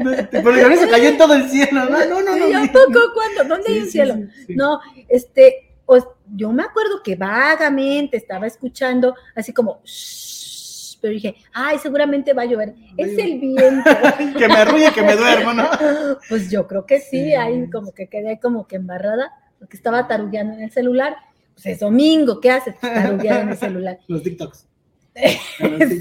No, 0.00 0.10
Pero 0.30 0.50
el 0.50 0.60
granizo 0.60 0.88
cayó 0.90 1.08
en 1.08 1.18
todo 1.18 1.34
el 1.34 1.48
cielo. 1.48 1.84
No, 1.88 2.04
no, 2.08 2.22
no. 2.22 2.36
no, 2.36 2.48
¿Y 2.48 2.52
a 2.52 2.60
no. 2.60 2.72
poco 2.72 3.00
cuándo? 3.14 3.54
¿Dónde 3.54 3.68
hay 3.68 3.74
Sí, 3.74 3.80
un 3.80 3.84
sí, 3.86 3.90
cielo? 3.92 4.14
sí, 4.14 4.44
sí. 4.48 4.56
No, 4.56 4.80
este, 5.08 5.65
os- 5.86 6.06
yo 6.34 6.52
me 6.52 6.62
acuerdo 6.64 7.02
que 7.02 7.16
vagamente 7.16 8.16
estaba 8.16 8.46
escuchando 8.46 9.14
así 9.34 9.52
como, 9.52 9.80
"Shh", 9.84 10.98
pero 11.00 11.12
dije, 11.12 11.36
ay, 11.52 11.78
seguramente 11.78 12.32
va 12.32 12.42
a 12.42 12.46
llover. 12.46 12.74
Es 12.96 13.16
el 13.18 13.38
viento. 13.38 13.84
que 14.38 14.48
me 14.48 14.54
arrulle, 14.54 14.92
que 14.92 15.02
me 15.02 15.14
duermo, 15.16 15.52
¿no? 15.54 15.68
pues 16.28 16.50
yo 16.50 16.66
creo 16.66 16.86
que 16.86 17.00
sí, 17.00 17.34
ahí 17.34 17.70
como 17.70 17.92
que 17.92 18.08
quedé 18.08 18.38
como 18.40 18.66
que 18.66 18.76
embarrada, 18.76 19.30
porque 19.58 19.76
estaba 19.76 20.06
tarugueando 20.08 20.54
en 20.54 20.62
el 20.62 20.70
celular. 20.70 21.16
Pues 21.54 21.66
es 21.66 21.80
domingo, 21.80 22.40
¿qué 22.40 22.50
haces? 22.50 22.78
Taruguear 22.80 23.42
en 23.42 23.48
el 23.50 23.56
celular. 23.56 23.98
Los 24.08 24.22
TikToks. 24.22 24.66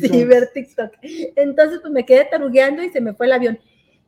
sí, 0.02 0.24
ver 0.26 0.50
TikTok. 0.54 0.92
Entonces, 1.02 1.80
pues 1.82 1.94
me 1.94 2.06
quedé 2.06 2.26
tarugueando 2.26 2.84
y 2.84 2.90
se 2.90 3.00
me 3.02 3.14
fue 3.14 3.28
el 3.28 3.34
avión. 3.34 3.60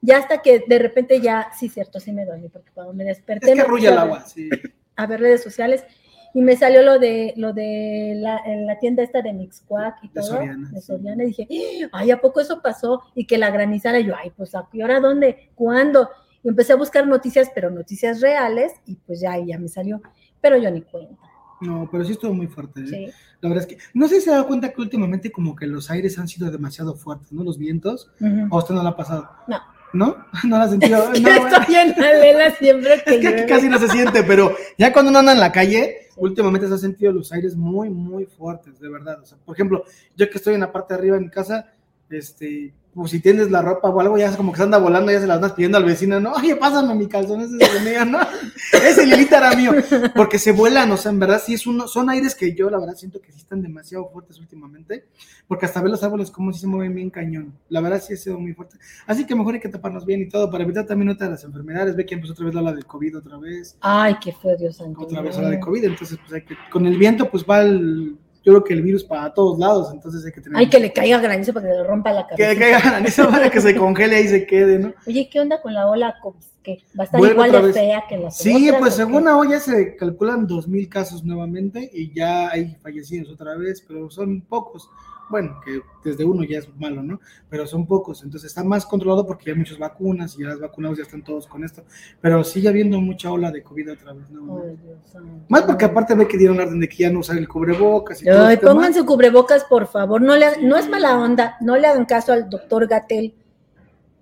Ya 0.02 0.18
hasta 0.18 0.42
que 0.42 0.64
de 0.68 0.80
repente 0.80 1.22
ya, 1.22 1.50
sí, 1.58 1.70
cierto, 1.70 2.00
sí 2.00 2.12
me 2.12 2.26
dormí, 2.26 2.50
porque 2.50 2.72
cuando 2.74 2.94
me 2.94 3.04
desperté. 3.04 3.48
Es 3.52 3.56
que 3.56 3.62
arrulla 3.62 3.92
el 3.92 3.98
agua, 3.98 4.22
sí. 4.26 4.50
A 4.98 5.06
ver 5.08 5.22
redes 5.22 5.42
sociales 5.44 5.86
y 6.34 6.42
me 6.42 6.56
salió 6.56 6.84
lo 6.84 7.00
de 7.00 7.34
lo 7.36 7.52
de 7.54 8.14
la, 8.16 8.40
en 8.46 8.68
la 8.68 8.78
tienda 8.78 9.02
esta 9.02 9.22
de 9.24 9.34
Mixquack 9.34 10.04
y 10.04 10.08
De 10.10 10.14
todo, 10.14 10.24
Soriana, 10.24 10.70
de 10.70 10.82
sí. 10.82 10.86
Soriana, 10.86 11.24
y 11.24 11.28
dije, 11.28 11.48
ay, 11.92 12.12
¿a 12.12 12.22
poco 12.22 12.42
eso 12.42 12.62
pasó? 12.62 13.02
Y 13.16 13.26
que 13.26 13.38
la 13.38 13.50
granizara, 13.50 14.00
y 14.00 14.06
yo, 14.06 14.14
ay, 14.16 14.32
pues 14.38 14.54
¿a 14.54 14.68
qué 14.72 14.84
hora, 14.84 15.00
dónde, 15.00 15.50
cuándo? 15.56 16.10
Y 16.44 16.50
empecé 16.50 16.74
a 16.74 16.76
buscar 16.76 17.08
noticias, 17.08 17.50
pero 17.56 17.72
noticias 17.72 18.22
reales, 18.22 18.74
y 18.86 18.98
pues 18.98 19.20
ya, 19.20 19.32
ahí 19.32 19.48
ya 19.48 19.58
me 19.58 19.68
salió, 19.68 20.02
pero 20.40 20.58
yo 20.58 20.70
ni 20.70 20.82
cuenta, 20.82 21.24
No, 21.62 21.90
pero 21.92 22.04
sí 22.04 22.12
estuvo 22.12 22.34
muy 22.34 22.48
fuerte. 22.48 22.82
¿eh? 22.82 22.88
¿sí? 22.88 23.06
La 23.42 23.50
verdad 23.50 23.68
es 23.68 23.76
que, 23.76 23.84
no 23.94 24.08
sé 24.08 24.16
si 24.16 24.22
se 24.22 24.32
dado 24.32 24.46
cuenta 24.46 24.72
que 24.72 24.82
últimamente 24.82 25.32
como 25.32 25.56
que 25.56 25.66
los 25.66 25.90
aires 25.90 26.20
han 26.20 26.28
sido 26.28 26.52
demasiado 26.52 26.94
fuertes, 26.96 27.32
¿no? 27.32 27.44
Los 27.44 27.58
vientos. 27.58 28.12
¿O 28.52 28.58
usted 28.58 28.76
no 28.76 28.84
la 28.84 28.92
ha 28.92 28.96
pasado? 28.96 29.28
No. 29.48 29.58
¿No? 29.98 30.16
¿No 30.44 30.58
la 30.60 30.66
ha 30.66 30.70
sentido? 30.70 31.12
Es 31.12 31.22
No, 31.22 31.30
estoy 31.30 31.76
en 31.76 31.96
la 31.98 32.14
lela 32.14 32.52
siempre 32.52 33.04
que 33.04 33.16
Es 33.16 33.34
que 33.34 33.46
casi 33.48 33.68
no 33.68 33.80
se 33.80 33.88
siente, 33.90 34.24
pero 34.24 34.56
ya 34.78 34.94
cuando 34.94 35.10
uno 35.10 35.20
anda 35.20 35.32
en 35.32 35.40
la 35.40 35.52
calle, 35.52 36.10
últimamente 36.18 36.68
se 36.68 36.76
ha 36.76 36.78
sentido 36.78 37.12
los 37.12 37.32
aires 37.32 37.56
muy, 37.56 37.90
muy 37.90 38.26
fuertes, 38.26 38.80
de 38.80 38.90
verdad. 38.90 39.20
O 39.22 39.26
sea, 39.26 39.40
por 39.44 39.56
ejemplo, 39.56 39.84
yo 40.16 40.30
que 40.30 40.38
estoy 40.38 40.54
en 40.54 40.60
la 40.60 40.72
parte 40.72 40.94
de 40.94 41.00
arriba 41.00 41.16
de 41.16 41.24
mi 41.24 41.30
casa, 41.30 41.74
este, 42.10 42.74
pues 42.94 43.12
si 43.12 43.20
tienes 43.20 43.52
la 43.52 43.62
ropa 43.62 43.90
o 43.90 44.00
algo, 44.00 44.18
ya 44.18 44.30
es 44.30 44.36
como 44.36 44.52
que 44.52 44.58
se 44.58 44.64
anda 44.64 44.80
volando, 44.80 45.12
ya 45.12 45.20
se 45.20 45.28
la 45.28 45.36
andas 45.36 45.54
pidiendo 45.54 45.78
al 45.78 45.86
vecino, 45.86 46.20
no, 46.20 46.34
oye, 46.34 46.56
pásame 46.56 46.96
mi 46.96 47.08
calzón, 47.08 47.42
ese 47.42 47.56
es 47.60 47.76
el 47.76 47.84
mío, 47.84 48.06
no, 48.06 48.20
ese 48.74 49.06
Lilita 49.06 49.38
era 49.38 49.56
mío, 49.56 49.72
porque 50.16 50.40
se 50.40 50.52
vuelan, 50.52 50.92
o 50.92 50.98
sea, 50.98 51.12
en 51.12 51.20
verdad 51.20 51.42
sí 51.46 51.54
es 51.54 51.68
uno, 51.68 51.88
son 51.88 52.10
aires 52.10 52.34
que 52.34 52.56
yo 52.56 52.70
la 52.70 52.80
verdad 52.80 52.96
siento 52.96 53.22
que 53.22 53.32
sí 53.32 53.38
están 53.38 53.62
demasiado 53.62 54.10
fuertes 54.10 54.40
últimamente, 54.40 55.06
porque 55.48 55.68
hasta 55.68 55.82
ver 55.82 55.92
los 55.92 56.04
árboles 56.04 56.32
como 56.32 56.52
si 56.52 56.60
se 56.62 56.68
mueven 56.68 56.96
bien 56.96 57.10
cañón, 57.12 57.54
la 57.70 57.82
verdad 57.82 58.02
sí 58.02 58.14
ha 58.14 58.18
sido 58.18 58.40
muy 58.40 58.54
fuerte, 58.54 58.78
así 59.06 59.26
que 59.26 59.36
mejor 59.36 59.54
hay 59.54 59.60
que 59.60 59.70
taparnos 59.70 60.06
bien 60.06 60.22
y 60.22 60.30
todo, 60.30 60.50
para 60.50 60.64
evitar 60.64 60.88
también 60.88 61.10
otras 61.10 61.30
las 61.30 61.44
enfermedades, 61.44 61.96
ve 61.96 62.06
que 62.06 62.16
empezó 62.16 62.34
otra 62.34 62.46
vez 62.46 62.56
la 62.56 62.74
del 62.74 62.86
COVID 62.86 63.18
otra 63.20 63.38
vez, 63.38 63.78
Ay, 63.82 64.16
qué 64.24 64.32
fue 64.32 64.58
Dios 64.58 64.78
santo. 64.78 65.02
otra 65.02 65.22
vez 65.22 65.38
ola 65.38 65.50
de 65.50 65.60
COVID, 65.60 65.84
entonces 65.84 66.18
pues 66.18 66.34
hay 66.34 66.42
que, 66.42 66.56
con 66.72 66.88
el 66.88 66.98
viento 66.98 67.30
pues 67.30 67.46
va 67.48 67.62
el, 67.62 68.18
yo 68.48 68.54
creo 68.54 68.64
que 68.64 68.74
el 68.76 68.82
virus 68.82 69.04
para 69.04 69.34
todos 69.34 69.60
lados, 69.60 69.90
entonces 69.94 70.26
hay 70.26 70.32
que 70.32 70.40
tener... 70.40 70.58
Ay, 70.58 70.70
que 70.70 70.80
le 70.80 70.94
caiga 70.94 71.20
granizo 71.20 71.54
para 71.54 71.68
que 71.68 71.74
le 71.74 71.84
rompa 71.84 72.14
la 72.14 72.26
que 72.26 72.38
cabeza. 72.38 72.54
le 72.54 72.60
caiga 72.60 72.80
granizo 72.80 73.30
para 73.30 73.50
que 73.50 73.60
se 73.60 73.76
congele 73.76 74.22
y 74.22 74.28
se 74.30 74.46
quede, 74.48 74.80
¿no? 74.80 74.94
Oye, 75.06 75.28
¿qué 75.30 75.42
onda 75.42 75.62
con 75.62 75.74
la 75.74 75.86
ola 75.90 76.16
COVID? 76.22 76.40
¿Qué? 76.68 76.84
¿Va 77.00 77.04
a 77.04 77.06
estar 77.06 77.22
igual 77.24 77.50
de 77.50 77.62
vez. 77.62 77.74
fea 77.74 78.04
que 78.10 78.18
las 78.18 78.38
Sí, 78.38 78.68
otras, 78.68 78.82
pues 78.82 78.94
según 78.96 79.26
ahora 79.26 79.52
ya 79.52 79.60
se 79.62 79.96
calculan 79.96 80.46
2.000 80.46 80.90
casos 80.90 81.24
nuevamente 81.24 81.90
y 81.94 82.14
ya 82.14 82.50
hay 82.50 82.76
fallecidos 82.84 83.30
otra 83.32 83.56
vez, 83.56 83.82
pero 83.88 84.10
son 84.10 84.42
pocos. 84.42 84.90
Bueno, 85.30 85.62
que 85.64 85.82
desde 86.04 86.26
uno 86.26 86.44
ya 86.44 86.60
es 86.60 86.68
malo, 86.78 87.02
¿no? 87.04 87.22
Pero 87.50 87.66
son 87.68 87.86
pocos, 87.88 88.22
entonces 88.24 88.50
está 88.50 88.66
más 88.66 88.86
controlado 88.86 89.26
porque 89.26 89.46
ya 89.46 89.52
hay 89.54 89.60
muchas 89.60 89.78
vacunas 89.78 90.36
y 90.38 90.42
ya 90.44 90.50
las 90.50 90.60
vacunados 90.60 90.98
ya 90.98 91.04
están 91.06 91.24
todos 91.24 91.48
con 91.48 91.64
esto. 91.64 91.86
Pero 92.20 92.44
sigue 92.44 92.68
habiendo 92.68 93.00
mucha 93.00 93.32
ola 93.32 93.50
de 93.50 93.64
COVID 93.64 93.94
otra 93.94 94.12
vez, 94.12 94.30
¿no? 94.30 94.62
Ay, 94.62 94.78
Dios 94.84 95.00
santo. 95.10 95.46
Más 95.48 95.62
porque 95.64 95.86
aparte 95.86 96.16
ve 96.16 96.28
que 96.28 96.38
dieron 96.38 96.60
orden 96.60 96.82
de 96.82 96.90
que 96.90 96.98
ya 96.98 97.10
no 97.10 97.20
usar 97.20 97.38
el 97.38 97.48
cubrebocas 97.48 98.22
y 98.22 98.26
todo 98.26 98.46
Ay, 98.46 98.56
este 98.56 98.66
tema. 98.66 98.74
pónganse 98.76 99.06
cubrebocas, 99.06 99.64
por 99.64 99.88
favor. 99.88 100.22
No, 100.22 100.36
le, 100.36 100.62
no 100.64 100.76
es 100.76 100.90
mala 100.90 101.18
onda. 101.18 101.56
No 101.62 101.78
le 101.78 101.88
hagan 101.88 102.04
caso 102.06 102.34
al 102.34 102.50
doctor 102.50 102.88
Gatel. 102.88 103.34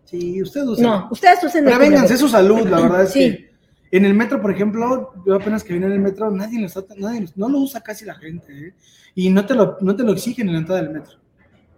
Sí, 0.06 0.41
usted 0.41 0.63
usa. 0.65 0.84
No, 0.84 1.08
ustedes 1.12 1.44
usen 1.44 1.68
el 1.68 1.74
Prevénganse, 1.74 2.13
es 2.13 2.20
su 2.20 2.30
salud, 2.30 2.62
la 2.68 2.80
verdad 2.82 3.04
es 3.04 3.12
Sí. 3.12 3.20
que 3.20 3.50
en 3.91 4.06
el 4.06 4.13
metro, 4.13 4.41
por 4.41 4.52
ejemplo, 4.52 5.13
yo 5.26 5.36
apenas 5.36 5.63
que 5.63 5.74
vine 5.74 5.88
en 5.88 5.94
el 5.94 6.00
metro, 6.00 6.30
nadie 6.32 6.60
lo, 6.60 6.68
está, 6.68 6.84
nadie 6.98 7.22
lo- 7.22 7.28
no 7.36 7.50
lo 7.50 7.60
usa 7.60 7.82
casi 7.82 8.06
la 8.06 8.13
gente, 8.15 8.68
¿eh? 8.68 8.74
y 9.15 9.30
no 9.30 9.46
te, 9.46 9.56
lo, 9.56 9.78
no 9.82 9.96
te 9.96 10.04
lo 10.04 10.12
exigen 10.12 10.48
en 10.48 10.54
la 10.54 10.60
entrada 10.60 10.82
del 10.82 10.91
metro. 10.94 11.13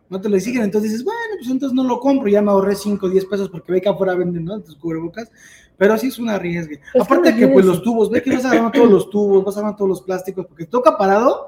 No 0.10 0.22
te 0.22 0.30
lo 0.30 0.38
exigen, 0.38 0.63
entonces 0.63 0.92
dices, 0.92 1.04
bueno, 1.06 1.20
pues 1.38 1.50
entonces 1.52 1.76
no 1.76 1.84
lo 1.84 2.00
compro, 2.00 2.30
ya 2.30 2.42
me 2.42 2.50
ahorré 2.52 2.76
5 2.76 3.06
o 3.06 3.10
10 3.10 3.26
pesos 3.26 3.50
porque 3.50 3.74
ve 3.74 3.82
que 3.82 3.90
afuera 3.90 4.16
venden, 4.16 4.46
¿no? 4.46 4.60
Tus 4.62 4.76
cubrebocas, 4.78 5.30
pero 5.78 5.98
sí 5.98 6.08
es 6.08 6.18
una 6.18 6.40
riesgue. 6.40 6.80
que 6.94 7.00
Aparte 7.00 7.36
que, 7.36 7.48
pues 7.50 7.66
los 7.66 7.82
tubos, 7.84 8.10
ve 8.10 8.22
que 8.24 8.34
vas 8.34 8.46
agarrando 8.46 8.72
todos 8.72 8.90
los 8.90 9.10
tubos, 9.10 9.44
vas 9.44 9.56
agarrando 9.58 9.78
todos 9.78 9.90
los 9.90 10.02
plásticos, 10.02 10.46
porque 10.48 10.66
toca 10.66 10.98
parado, 10.98 11.48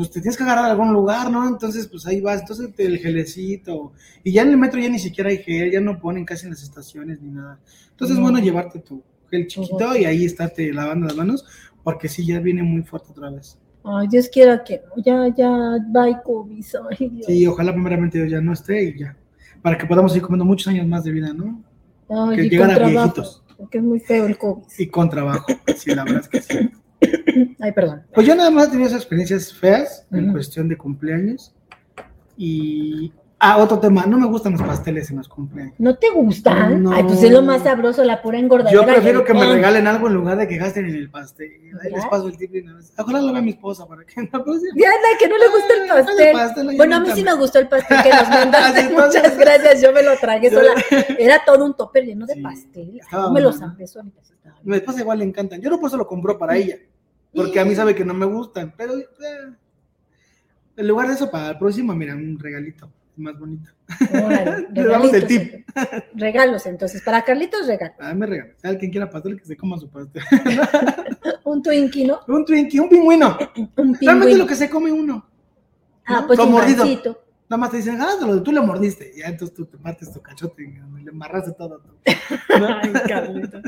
pues 0.00 0.12
te 0.12 0.22
tienes 0.22 0.38
que 0.38 0.44
agarrar 0.44 0.64
a 0.64 0.70
algún 0.70 0.94
lugar, 0.94 1.30
¿no? 1.30 1.46
Entonces, 1.46 1.86
pues 1.86 2.06
ahí 2.06 2.22
vas, 2.22 2.40
entonces 2.40 2.70
el 2.78 2.96
gelecito, 2.96 3.92
y 4.24 4.32
ya 4.32 4.40
en 4.40 4.48
el 4.48 4.56
metro 4.56 4.80
ya 4.80 4.88
ni 4.88 4.98
siquiera 4.98 5.28
hay 5.28 5.36
gel, 5.42 5.70
ya 5.70 5.80
no 5.82 6.00
ponen 6.00 6.24
casi 6.24 6.46
en 6.46 6.52
las 6.52 6.62
estaciones 6.62 7.20
ni 7.20 7.32
nada. 7.32 7.60
Entonces 7.90 8.14
es 8.14 8.18
No. 8.18 8.22
bueno 8.22 8.38
llevarte 8.38 8.78
tu 8.78 9.02
gel 9.30 9.46
chiquito 9.46 9.94
y 9.94 10.06
ahí 10.06 10.24
estarte 10.24 10.72
lavando 10.72 11.06
las 11.06 11.16
manos, 11.16 11.44
porque 11.84 12.08
sí, 12.08 12.24
ya 12.24 12.40
viene 12.40 12.62
muy 12.62 12.80
fuerte 12.80 13.08
otra 13.10 13.28
vez. 13.28 13.58
Ay, 13.84 14.08
Dios 14.08 14.30
quiera 14.32 14.64
que 14.64 14.80
no. 14.96 15.02
Ya, 15.04 15.34
ya, 15.36 15.76
bye, 15.88 16.16
COVID. 16.24 16.64
Ay, 16.98 17.08
Dios. 17.10 17.26
Sí, 17.26 17.46
ojalá 17.46 17.70
primeramente 17.74 18.16
Dios 18.16 18.30
ya 18.30 18.40
no 18.40 18.54
esté 18.54 18.82
y 18.82 18.98
ya, 19.00 19.14
para 19.60 19.76
que 19.76 19.84
podamos 19.84 20.12
seguir 20.12 20.22
comiendo 20.24 20.46
muchos 20.46 20.68
años 20.68 20.86
más 20.86 21.04
de 21.04 21.12
vida, 21.12 21.34
¿no? 21.34 21.62
Ay, 22.08 22.36
que 22.36 22.48
llegan 22.48 22.70
a 22.70 22.74
trabajo, 22.76 23.00
viejitos. 23.00 23.44
Porque 23.58 23.76
es 23.76 23.84
muy 23.84 24.00
feo 24.00 24.24
el 24.24 24.38
COVID. 24.38 24.62
Y 24.78 24.86
con 24.86 25.10
trabajo, 25.10 25.44
sí, 25.76 25.94
la 25.94 26.04
verdad 26.04 26.22
es 26.22 26.28
que 26.28 26.40
sí. 26.40 26.70
Ay, 27.60 27.72
perdón. 27.72 28.02
Pues 28.14 28.26
yo 28.26 28.34
nada 28.34 28.50
más 28.50 28.68
he 28.68 28.70
tenido 28.70 28.88
esas 28.88 29.00
experiencias 29.02 29.52
feas 29.52 30.06
en 30.12 30.32
cuestión 30.32 30.68
de 30.68 30.76
cumpleaños. 30.76 31.52
Y. 32.36 33.12
Ah, 33.42 33.56
otro 33.56 33.78
tema, 33.78 34.04
no 34.04 34.18
me 34.18 34.26
gustan 34.26 34.52
los 34.52 34.60
pasteles 34.60 35.10
en 35.10 35.16
los 35.16 35.26
cumpleaños. 35.26 35.74
¿No 35.78 35.96
te 35.96 36.10
gustan? 36.10 36.82
No. 36.82 36.92
Ay, 36.92 37.04
pues 37.04 37.22
es 37.22 37.30
lo 37.30 37.40
más 37.40 37.62
sabroso, 37.62 38.04
la 38.04 38.20
pura 38.20 38.38
engordadera. 38.38 38.70
Yo 38.70 38.82
y 38.82 38.92
prefiero 38.92 39.24
que 39.24 39.32
me 39.32 39.46
regalen 39.50 39.86
algo 39.86 40.08
en 40.08 40.12
lugar 40.12 40.36
de 40.36 40.46
que 40.46 40.58
gasten 40.58 40.84
en 40.84 40.94
el 40.96 41.10
pastel. 41.10 41.50
Ahí 41.82 41.90
les 41.90 42.04
paso 42.04 42.28
el 42.28 42.36
tip 42.36 42.50
de 42.50 42.60
una 42.60 42.74
vez. 42.76 42.92
Ojalá 42.98 43.22
lo 43.22 43.32
vea 43.32 43.40
mi 43.40 43.52
esposa 43.52 43.86
para 43.88 44.04
que 44.04 44.20
no 44.30 44.44
pues, 44.44 44.60
sí. 44.60 44.66
Diana, 44.74 44.94
que 45.18 45.26
no 45.26 45.38
le 45.38 45.48
gusta 45.48 45.74
el 45.74 45.80
el 46.28 46.32
pastel. 46.34 46.76
bueno, 46.76 46.96
a 46.96 47.00
mí 47.00 47.08
sí 47.14 47.22
me 47.24 47.34
gustó 47.34 47.60
el 47.60 47.68
pastel 47.68 47.96
que 48.02 48.10
nos 48.10 48.28
mandaste. 48.28 48.90
Muchas 48.90 49.38
gracias, 49.38 49.80
yo 49.80 49.90
me 49.94 50.02
lo 50.02 50.18
tragué 50.18 50.50
sola. 50.50 50.72
Era 51.18 51.42
todo 51.46 51.64
un 51.64 51.74
topper 51.74 52.04
lleno 52.04 52.26
de 52.26 52.34
Sí, 52.34 52.42
pastel. 52.42 53.00
No 53.10 53.30
me 53.30 53.40
lo 53.40 53.52
bueno. 53.52 53.66
zampé 53.66 53.86
solita. 53.86 54.20
sí 54.22 54.34
estaba 54.34 54.56
A 54.56 54.60
mi 54.62 54.76
esposa 54.76 55.00
igual 55.00 55.18
le 55.20 55.24
encantan. 55.24 55.62
Yo 55.62 55.70
no 55.70 55.80
por 55.80 55.88
eso 55.88 55.96
lo 55.96 56.06
compró 56.06 56.36
para 56.38 56.58
ella. 56.58 56.76
Porque 57.34 57.60
a 57.60 57.64
mí 57.64 57.74
sabe 57.74 57.94
que 57.94 58.04
no 58.04 58.14
me 58.14 58.26
gustan. 58.26 58.74
Pero 58.76 58.98
eh, 58.98 59.06
en 60.76 60.88
lugar 60.88 61.08
de 61.08 61.14
eso, 61.14 61.30
para 61.30 61.50
el 61.50 61.58
próximo, 61.58 61.94
mira, 61.94 62.14
un 62.14 62.38
regalito 62.38 62.90
más 63.20 63.38
bonito. 63.38 63.70
Órale, 64.12 64.66
Le 64.72 64.84
damos 64.84 65.12
el 65.12 65.26
tip. 65.26 65.68
Regalos, 66.14 66.66
entonces. 66.66 67.02
Para 67.02 67.22
Carlitos, 67.22 67.66
regalo. 67.66 67.94
A 67.98 68.12
mí 68.12 68.20
me 68.20 68.26
regalan. 68.26 68.54
Si 68.60 68.66
alguien 68.66 68.90
quiera 68.90 69.10
pastel, 69.10 69.38
que 69.38 69.44
se 69.46 69.56
coma 69.56 69.78
su 69.78 69.88
pastel. 69.88 70.22
Un 71.44 71.62
Twinkie, 71.62 72.06
¿no? 72.06 72.20
un 72.28 72.44
Twinkie, 72.44 72.78
un 72.78 72.88
pingüino. 72.88 73.36
Un 73.56 73.72
Realmente 73.76 73.98
pingüino. 73.98 74.38
lo 74.38 74.46
que 74.46 74.54
se 74.54 74.70
come 74.70 74.92
uno. 74.92 75.26
Ah, 76.04 76.20
¿no? 76.20 76.26
pues 76.28 76.38
Con 76.38 76.48
un 76.48 76.54
mordido. 76.54 76.84
Nada 77.48 77.60
más 77.60 77.70
te 77.72 77.78
dicen, 77.78 78.00
ah, 78.00 78.14
lo 78.24 78.40
tú 78.42 78.52
le 78.52 78.60
mordiste. 78.60 79.12
Ya 79.16 79.26
entonces 79.26 79.56
tú 79.56 79.66
te 79.66 79.76
partes 79.76 80.12
tu 80.12 80.20
cachote 80.20 80.62
y 80.62 81.02
le 81.02 81.10
embarraste 81.10 81.52
todo. 81.52 81.82
¿No? 82.60 82.66
Ay, 82.80 82.92
Carlitos. 83.08 83.62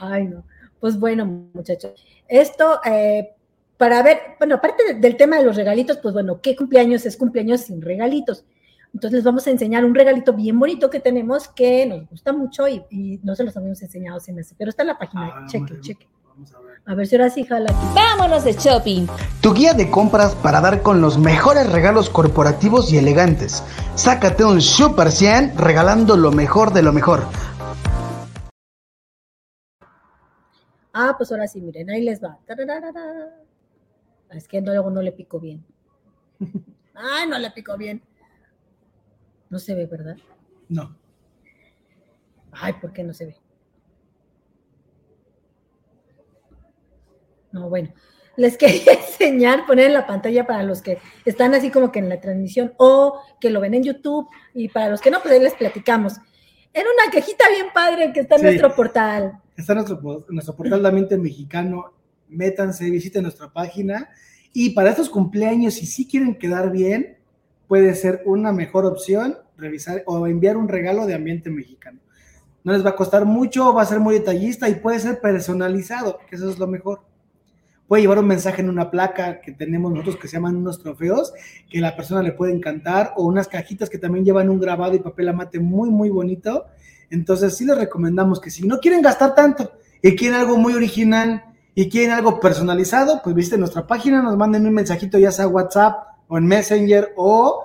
Ay, 0.00 0.26
no. 0.26 0.44
Pues 0.80 0.98
bueno, 0.98 1.26
muchachos. 1.54 1.92
Esto, 2.28 2.80
eh, 2.84 3.30
para 3.76 4.02
ver, 4.02 4.18
bueno, 4.38 4.56
aparte 4.56 4.84
de- 4.84 4.94
del 5.00 5.16
tema 5.16 5.36
de 5.38 5.44
los 5.44 5.56
regalitos, 5.56 5.98
pues 5.98 6.12
bueno, 6.14 6.40
¿qué 6.42 6.56
cumpleaños 6.56 7.06
es 7.06 7.16
cumpleaños 7.16 7.62
sin 7.62 7.80
regalitos? 7.82 8.44
Entonces 8.92 9.18
les 9.18 9.24
vamos 9.24 9.46
a 9.46 9.50
enseñar 9.50 9.84
un 9.84 9.94
regalito 9.94 10.32
bien 10.32 10.58
bonito 10.58 10.90
que 10.90 10.98
tenemos 11.00 11.46
que 11.48 11.86
nos 11.86 12.08
gusta 12.08 12.32
mucho 12.32 12.66
y, 12.66 12.82
y 12.90 13.20
no 13.22 13.36
se 13.36 13.44
los 13.44 13.56
habíamos 13.56 13.80
enseñado 13.82 14.18
sin 14.18 14.38
ese, 14.38 14.54
pero 14.58 14.70
está 14.70 14.82
en 14.82 14.88
la 14.88 14.98
página. 14.98 15.30
Ah, 15.32 15.46
cheque, 15.46 15.64
bueno. 15.68 15.80
cheque. 15.82 16.08
Vamos 16.34 16.54
a 16.54 16.58
ver. 16.60 16.80
A 16.86 16.94
ver 16.94 17.06
si 17.06 17.14
ahora 17.16 17.30
sí 17.30 17.44
jala. 17.44 17.72
Vámonos 17.94 18.44
de 18.44 18.52
shopping. 18.54 19.06
Tu 19.42 19.52
guía 19.54 19.74
de 19.74 19.90
compras 19.90 20.34
para 20.36 20.60
dar 20.60 20.82
con 20.82 21.00
los 21.00 21.18
mejores 21.18 21.70
regalos 21.70 22.08
corporativos 22.10 22.92
y 22.92 22.98
elegantes. 22.98 23.62
Sácate 23.94 24.44
un 24.44 24.60
Super 24.60 25.12
100 25.12 25.56
regalando 25.56 26.16
lo 26.16 26.32
mejor 26.32 26.72
de 26.72 26.82
lo 26.82 26.92
mejor. 26.92 27.24
Ah, 30.92 31.14
pues 31.16 31.30
ahora 31.30 31.46
sí, 31.46 31.60
miren, 31.60 31.90
ahí 31.90 32.02
les 32.02 32.22
va. 32.22 32.38
Es 34.30 34.48
que 34.48 34.60
no, 34.60 34.72
luego 34.72 34.90
no 34.90 35.02
le 35.02 35.12
pico 35.12 35.38
bien. 35.40 35.64
Ay, 36.94 37.28
no 37.28 37.38
le 37.38 37.50
pico 37.50 37.76
bien. 37.76 38.02
No 39.48 39.58
se 39.58 39.74
ve, 39.74 39.86
¿verdad? 39.86 40.16
No. 40.68 40.96
Ay, 42.52 42.74
¿por 42.74 42.92
qué 42.92 43.02
no 43.02 43.12
se 43.14 43.26
ve? 43.26 43.36
No, 47.52 47.68
bueno. 47.68 47.92
Les 48.36 48.56
quería 48.58 48.92
enseñar, 48.92 49.66
poner 49.66 49.86
en 49.86 49.94
la 49.94 50.06
pantalla 50.06 50.46
para 50.46 50.62
los 50.62 50.82
que 50.82 50.98
están 51.24 51.54
así 51.54 51.70
como 51.70 51.90
que 51.92 51.98
en 51.98 52.08
la 52.08 52.20
transmisión 52.20 52.72
o 52.78 53.20
que 53.40 53.50
lo 53.50 53.60
ven 53.60 53.74
en 53.74 53.82
YouTube 53.84 54.28
y 54.54 54.68
para 54.68 54.88
los 54.88 55.00
que 55.00 55.10
no, 55.10 55.20
pues 55.20 55.34
ahí 55.34 55.40
les 55.40 55.54
platicamos. 55.54 56.14
Era 56.72 56.86
una 56.88 57.12
cajita 57.12 57.48
bien 57.48 57.66
padre 57.74 58.12
que 58.12 58.20
está 58.20 58.36
en 58.36 58.40
Sí. 58.42 58.46
nuestro 58.46 58.74
portal. 58.74 59.40
Está 59.60 59.74
nuestro, 59.74 60.24
nuestro 60.30 60.56
portal 60.56 60.82
de 60.82 60.88
Ambiente 60.88 61.18
Mexicano. 61.18 61.92
Métanse, 62.28 62.90
visiten 62.90 63.22
nuestra 63.22 63.52
página. 63.52 64.08
Y 64.54 64.70
para 64.70 64.88
estos 64.88 65.10
cumpleaños, 65.10 65.74
si 65.74 65.84
sí 65.84 66.08
quieren 66.08 66.36
quedar 66.36 66.72
bien, 66.72 67.18
puede 67.68 67.94
ser 67.94 68.22
una 68.24 68.52
mejor 68.52 68.86
opción 68.86 69.36
revisar 69.58 70.02
o 70.06 70.26
enviar 70.26 70.56
un 70.56 70.66
regalo 70.66 71.06
de 71.06 71.14
ambiente 71.14 71.50
mexicano. 71.50 72.00
No 72.64 72.72
les 72.72 72.84
va 72.84 72.90
a 72.90 72.96
costar 72.96 73.26
mucho, 73.26 73.74
va 73.74 73.82
a 73.82 73.86
ser 73.86 74.00
muy 74.00 74.14
detallista 74.14 74.66
y 74.68 74.76
puede 74.76 74.98
ser 74.98 75.20
personalizado, 75.20 76.18
que 76.28 76.36
eso 76.36 76.48
es 76.48 76.58
lo 76.58 76.66
mejor. 76.66 77.02
Puede 77.86 78.02
llevar 78.02 78.18
un 78.18 78.28
mensaje 78.28 78.62
en 78.62 78.70
una 78.70 78.90
placa 78.90 79.42
que 79.42 79.52
tenemos 79.52 79.92
nosotros 79.92 80.16
que 80.16 80.28
se 80.28 80.36
llaman 80.36 80.56
unos 80.56 80.80
trofeos, 80.82 81.34
que 81.68 81.80
la 81.80 81.96
persona 81.96 82.22
le 82.22 82.32
puede 82.32 82.54
encantar, 82.54 83.12
o 83.16 83.26
unas 83.26 83.46
cajitas 83.46 83.90
que 83.90 83.98
también 83.98 84.24
llevan 84.24 84.48
un 84.48 84.58
grabado 84.58 84.94
y 84.94 85.00
papel 85.00 85.28
amate 85.28 85.60
muy, 85.60 85.90
muy 85.90 86.08
bonito. 86.08 86.66
Entonces 87.10 87.56
sí 87.56 87.64
les 87.64 87.76
recomendamos 87.76 88.40
que 88.40 88.50
si 88.50 88.66
no 88.66 88.78
quieren 88.78 89.02
gastar 89.02 89.34
tanto 89.34 89.72
y 90.00 90.16
quieren 90.16 90.38
algo 90.38 90.56
muy 90.56 90.74
original 90.74 91.44
y 91.74 91.88
quieren 91.88 92.12
algo 92.12 92.40
personalizado, 92.40 93.20
pues 93.22 93.34
visiten 93.34 93.60
nuestra 93.60 93.86
página, 93.86 94.22
nos 94.22 94.36
manden 94.36 94.66
un 94.66 94.74
mensajito 94.74 95.18
ya 95.18 95.32
sea 95.32 95.48
WhatsApp 95.48 96.06
o 96.28 96.38
en 96.38 96.46
Messenger 96.46 97.12
o 97.16 97.64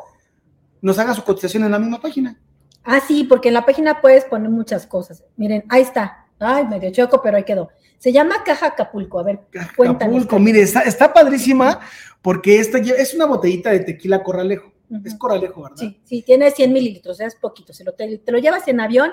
nos 0.81 0.99
haga 0.99 1.13
su 1.13 1.23
cotización 1.23 1.63
en 1.63 1.71
la 1.71 1.79
misma 1.79 2.01
página. 2.01 2.37
Ah, 2.83 2.99
sí, 2.99 3.23
porque 3.23 3.47
en 3.47 3.55
la 3.55 3.65
página 3.65 4.01
puedes 4.01 4.25
poner 4.25 4.49
muchas 4.49 4.85
cosas. 4.85 5.23
Miren, 5.35 5.63
ahí 5.69 5.81
está. 5.81 6.27
Ay, 6.39 6.67
medio 6.67 6.91
choco, 6.91 7.21
pero 7.21 7.37
ahí 7.37 7.43
quedó. 7.43 7.69
Se 7.97 8.11
llama 8.11 8.43
Caja 8.45 8.67
Acapulco. 8.67 9.19
A 9.19 9.23
ver, 9.23 9.39
cuéntanos. 9.75 10.17
Acapulco, 10.17 10.39
mire, 10.39 10.61
está, 10.61 11.13
padrísima 11.13 11.79
porque 12.21 12.59
esta 12.59 12.77
es 12.77 13.13
una 13.13 13.25
botellita 13.25 13.71
de 13.71 13.79
tequila 13.79 14.21
corralejo. 14.21 14.71
Es 15.03 15.15
corralejo, 15.15 15.63
¿verdad? 15.63 15.77
Sí, 15.77 15.99
sí, 16.03 16.21
tiene 16.21 16.51
100 16.51 16.71
mililitros, 16.71 17.19
es 17.19 17.35
poquito. 17.35 17.73
Se 17.73 17.83
lo, 17.83 17.93
te, 17.93 18.21
lo 18.27 18.37
llevas 18.37 18.67
en 18.67 18.79
avión, 18.79 19.11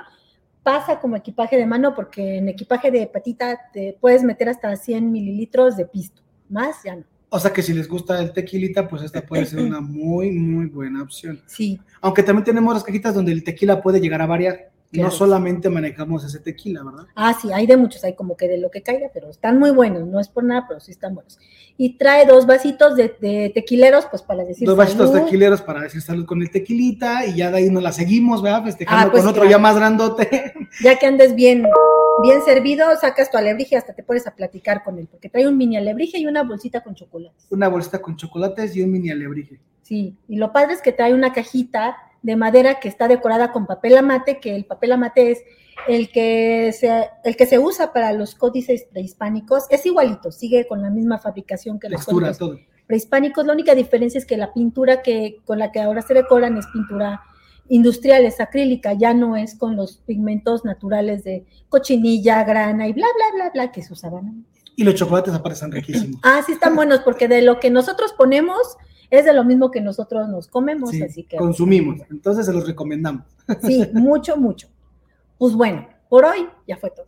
pasa 0.62 1.00
como 1.00 1.16
equipaje 1.16 1.56
de 1.56 1.66
mano 1.66 1.94
porque 1.94 2.38
en 2.38 2.48
equipaje 2.48 2.90
de 2.90 3.06
patita 3.06 3.58
te 3.72 3.96
puedes 4.00 4.22
meter 4.22 4.48
hasta 4.48 4.74
100 4.74 5.10
mililitros 5.10 5.76
de 5.76 5.86
pisto. 5.86 6.22
Más 6.48 6.82
ya 6.84 6.96
no. 6.96 7.04
O 7.34 7.40
sea 7.40 7.50
que 7.50 7.62
si 7.62 7.72
les 7.72 7.88
gusta 7.88 8.20
el 8.20 8.32
tequilita, 8.32 8.86
pues 8.86 9.02
esta 9.02 9.22
puede 9.22 9.46
ser 9.46 9.60
una 9.60 9.80
muy, 9.80 10.30
muy 10.30 10.66
buena 10.66 11.02
opción. 11.02 11.40
Sí. 11.46 11.80
Aunque 12.02 12.22
también 12.22 12.44
tenemos 12.44 12.74
las 12.74 12.84
cajitas 12.84 13.14
donde 13.14 13.32
el 13.32 13.42
tequila 13.42 13.80
puede 13.80 14.00
llegar 14.00 14.20
a 14.20 14.26
variar. 14.26 14.70
No 14.92 15.10
solamente 15.10 15.70
manejamos 15.70 16.22
ese 16.24 16.38
tequila, 16.38 16.82
¿verdad? 16.84 17.06
Ah, 17.14 17.34
sí, 17.40 17.50
hay 17.50 17.66
de 17.66 17.78
muchos, 17.78 18.04
hay 18.04 18.14
como 18.14 18.36
que 18.36 18.46
de 18.46 18.58
lo 18.58 18.70
que 18.70 18.82
caiga, 18.82 19.08
pero 19.12 19.30
están 19.30 19.58
muy 19.58 19.70
buenos, 19.70 20.06
no 20.06 20.20
es 20.20 20.28
por 20.28 20.44
nada, 20.44 20.66
pero 20.68 20.80
sí 20.80 20.90
están 20.90 21.14
buenos. 21.14 21.38
Y 21.78 21.96
trae 21.96 22.26
dos 22.26 22.46
vasitos 22.46 22.94
de, 22.96 23.50
tequileros, 23.54 24.06
pues 24.06 24.20
para 24.20 24.44
decir 24.44 24.68
Dos 24.68 24.76
vasitos 24.76 25.12
tequileros 25.12 25.62
para 25.62 25.80
decir 25.80 26.02
salud 26.02 26.26
con 26.26 26.42
el 26.42 26.50
tequilita, 26.50 27.24
y 27.24 27.36
ya 27.36 27.50
de 27.50 27.58
ahí 27.58 27.70
nos 27.70 27.82
la 27.82 27.92
seguimos, 27.92 28.42
¿verdad? 28.42 28.64
Festejando 28.64 29.08
ah, 29.08 29.10
pues 29.10 29.22
con 29.22 29.30
otro 29.30 29.48
ya 29.48 29.58
más 29.58 29.76
grandote. 29.76 30.52
Ya 30.82 30.98
que 30.98 31.06
andes 31.06 31.34
bien, 31.34 31.64
bien 32.22 32.42
servido, 32.42 32.84
sacas 33.00 33.30
tu 33.30 33.38
alebrije 33.38 33.74
y 33.74 33.78
hasta 33.78 33.94
te 33.94 34.02
pones 34.02 34.26
a 34.26 34.34
platicar 34.34 34.84
con 34.84 34.98
él, 34.98 35.08
porque 35.10 35.30
trae 35.30 35.46
un 35.46 35.56
mini 35.56 35.76
alebrije 35.76 36.18
y 36.18 36.26
una 36.26 36.42
bolsita 36.42 36.82
con 36.82 36.94
chocolates. 36.94 37.46
Una 37.50 37.68
bolsita 37.68 38.00
con 38.00 38.16
chocolates 38.16 38.76
y 38.76 38.82
un 38.82 38.90
mini 38.90 39.10
alebrije. 39.10 39.58
Sí, 39.82 40.16
y 40.28 40.36
lo 40.36 40.52
padre 40.52 40.74
es 40.74 40.82
que 40.82 40.92
trae 40.92 41.14
una 41.14 41.32
cajita 41.32 41.96
de 42.22 42.36
madera 42.36 42.80
que 42.80 42.88
está 42.88 43.08
decorada 43.08 43.52
con 43.52 43.66
papel 43.66 43.96
amate, 43.96 44.38
que 44.38 44.54
el 44.54 44.64
papel 44.64 44.92
amate 44.92 45.32
es 45.32 45.42
el 45.88 46.10
que 46.10 46.72
se, 46.72 47.08
el 47.24 47.36
que 47.36 47.46
se 47.46 47.58
usa 47.58 47.92
para 47.92 48.12
los 48.12 48.34
códices 48.34 48.86
prehispánicos, 48.90 49.64
es 49.70 49.84
igualito, 49.86 50.30
sigue 50.30 50.66
con 50.66 50.82
la 50.82 50.90
misma 50.90 51.18
fabricación 51.18 51.80
que 51.80 51.88
los 51.88 52.04
códices 52.04 52.38
prehispánicos, 52.86 53.46
la 53.46 53.52
única 53.52 53.74
diferencia 53.74 54.18
es 54.18 54.26
que 54.26 54.36
la 54.36 54.52
pintura 54.52 55.02
que 55.02 55.38
con 55.44 55.58
la 55.58 55.72
que 55.72 55.80
ahora 55.80 56.02
se 56.02 56.14
decoran 56.14 56.56
es 56.58 56.66
pintura 56.66 57.22
industrial, 57.68 58.24
es 58.24 58.40
acrílica, 58.40 58.92
ya 58.92 59.14
no 59.14 59.36
es 59.36 59.56
con 59.56 59.76
los 59.76 59.98
pigmentos 59.98 60.64
naturales 60.64 61.24
de 61.24 61.46
cochinilla, 61.68 62.44
grana 62.44 62.86
y 62.88 62.92
bla, 62.92 63.06
bla, 63.16 63.26
bla, 63.34 63.50
bla 63.50 63.72
que 63.72 63.82
se 63.82 63.92
usaban. 63.92 64.44
Y 64.76 64.84
los 64.84 64.94
chocolates 64.94 65.34
aparecen 65.34 65.70
riquísimos. 65.70 66.20
Ah, 66.22 66.42
sí 66.44 66.52
están 66.52 66.74
buenos, 66.74 67.00
porque 67.00 67.28
de 67.28 67.42
lo 67.42 67.60
que 67.60 67.70
nosotros 67.70 68.14
ponemos, 68.16 68.76
es 69.12 69.26
de 69.26 69.34
lo 69.34 69.44
mismo 69.44 69.70
que 69.70 69.82
nosotros 69.82 70.26
nos 70.30 70.48
comemos, 70.48 70.90
así 71.02 71.24
que... 71.24 71.36
Consumimos, 71.36 72.00
entonces 72.10 72.46
se 72.46 72.52
los 72.52 72.66
recomendamos. 72.66 73.24
Sí, 73.60 73.86
mucho, 73.92 74.38
mucho. 74.38 74.68
Pues 75.36 75.54
bueno, 75.54 75.86
por 76.08 76.24
hoy 76.24 76.48
ya 76.66 76.78
fue 76.78 76.90
todo. 76.90 77.06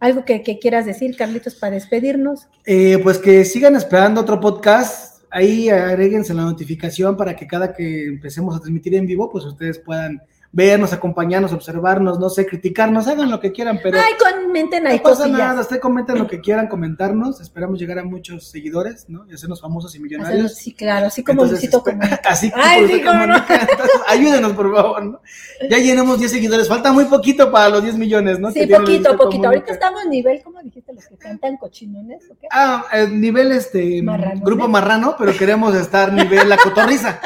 ¿Algo 0.00 0.24
que, 0.24 0.58
quieras 0.58 0.86
decir, 0.86 1.16
Carlitos, 1.16 1.54
para 1.54 1.74
despedirnos? 1.74 2.48
Eh, 2.64 2.98
pues 3.02 3.18
que 3.18 3.44
sigan 3.44 3.76
esperando 3.76 4.22
otro 4.22 4.40
podcast. 4.40 5.22
Ahí 5.30 5.68
agréguense 5.68 6.32
la 6.32 6.44
notificación 6.44 7.16
para 7.16 7.36
que 7.36 7.46
cada 7.46 7.74
que 7.74 8.06
empecemos 8.06 8.56
a 8.56 8.60
transmitir 8.60 8.94
en 8.94 9.06
vivo, 9.06 9.30
pues 9.30 9.44
ustedes 9.44 9.78
puedan 9.78 10.22
vernos, 10.54 10.92
acompañarnos, 10.92 11.52
observarnos, 11.52 12.20
no 12.20 12.30
sé, 12.30 12.46
criticarnos, 12.46 13.08
hagan 13.08 13.28
lo 13.28 13.40
que 13.40 13.50
quieran, 13.50 13.80
pero... 13.82 13.98
Ay, 13.98 14.12
comenten 14.16 14.86
ahí 14.86 14.98
No 14.98 15.02
pasa 15.02 15.26
nada, 15.26 15.60
ustedes 15.60 15.82
comenten 15.82 16.16
lo 16.16 16.28
que 16.28 16.40
quieran 16.40 16.68
comentarnos, 16.68 17.40
esperamos 17.40 17.78
llegar 17.78 17.98
a 17.98 18.04
muchos 18.04 18.46
seguidores, 18.50 19.06
¿no? 19.08 19.26
Y 19.28 19.34
hacernos 19.34 19.60
famosos 19.60 19.94
y 19.96 19.98
millonarios. 19.98 20.54
sí, 20.54 20.72
claro, 20.72 21.06
así 21.06 21.24
como 21.24 21.44
Luisito 21.44 21.82
Comunica. 21.82 22.20
Así 22.24 22.50
como 22.50 22.64
sí, 22.86 22.92
Entonces, 22.94 24.00
ayúdenos, 24.08 24.52
por 24.52 24.74
favor, 24.74 25.04
¿no? 25.04 25.20
Ya 25.68 25.78
llenamos 25.78 26.20
10 26.20 26.30
seguidores, 26.30 26.68
falta 26.68 26.92
muy 26.92 27.06
poquito 27.06 27.50
para 27.50 27.68
los 27.68 27.82
10 27.82 27.96
millones, 27.96 28.38
¿no? 28.38 28.52
Sí, 28.52 28.66
poquito, 28.66 29.16
poquito. 29.16 29.48
Ahorita 29.48 29.72
estamos 29.72 30.04
en 30.04 30.10
nivel, 30.10 30.40
¿cómo 30.42 30.60
dijiste? 30.62 30.92
Los 30.92 31.06
que 31.06 31.16
cantan 31.16 31.56
cochinones, 31.56 32.22
¿o 32.30 32.38
qué? 32.38 32.46
Ah, 32.52 32.84
nivel, 33.10 33.50
este, 33.50 34.02
grupo 34.36 34.68
marrano, 34.68 35.16
pero 35.18 35.36
queremos 35.36 35.74
estar 35.74 36.12
nivel 36.12 36.48
la 36.48 36.56
cotorriza. 36.56 37.20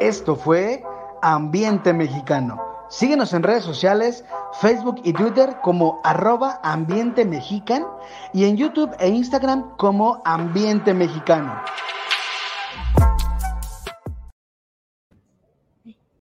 Esto 0.00 0.34
fue 0.34 0.82
Ambiente 1.22 1.92
Mexicano. 1.92 2.60
Síguenos 2.88 3.32
en 3.32 3.44
redes 3.44 3.62
sociales 3.62 4.24
Facebook 4.60 5.02
y 5.04 5.12
Twitter 5.12 5.58
como 5.62 6.00
arroba 6.02 6.58
ambiente 6.64 7.24
mexican 7.24 7.86
y 8.32 8.46
en 8.46 8.56
YouTube 8.56 8.90
e 8.98 9.08
Instagram 9.08 9.76
como 9.76 10.20
ambiente 10.24 10.92
mexicano. 10.92 11.54
Thank 12.98 13.22
you. 13.22 13.29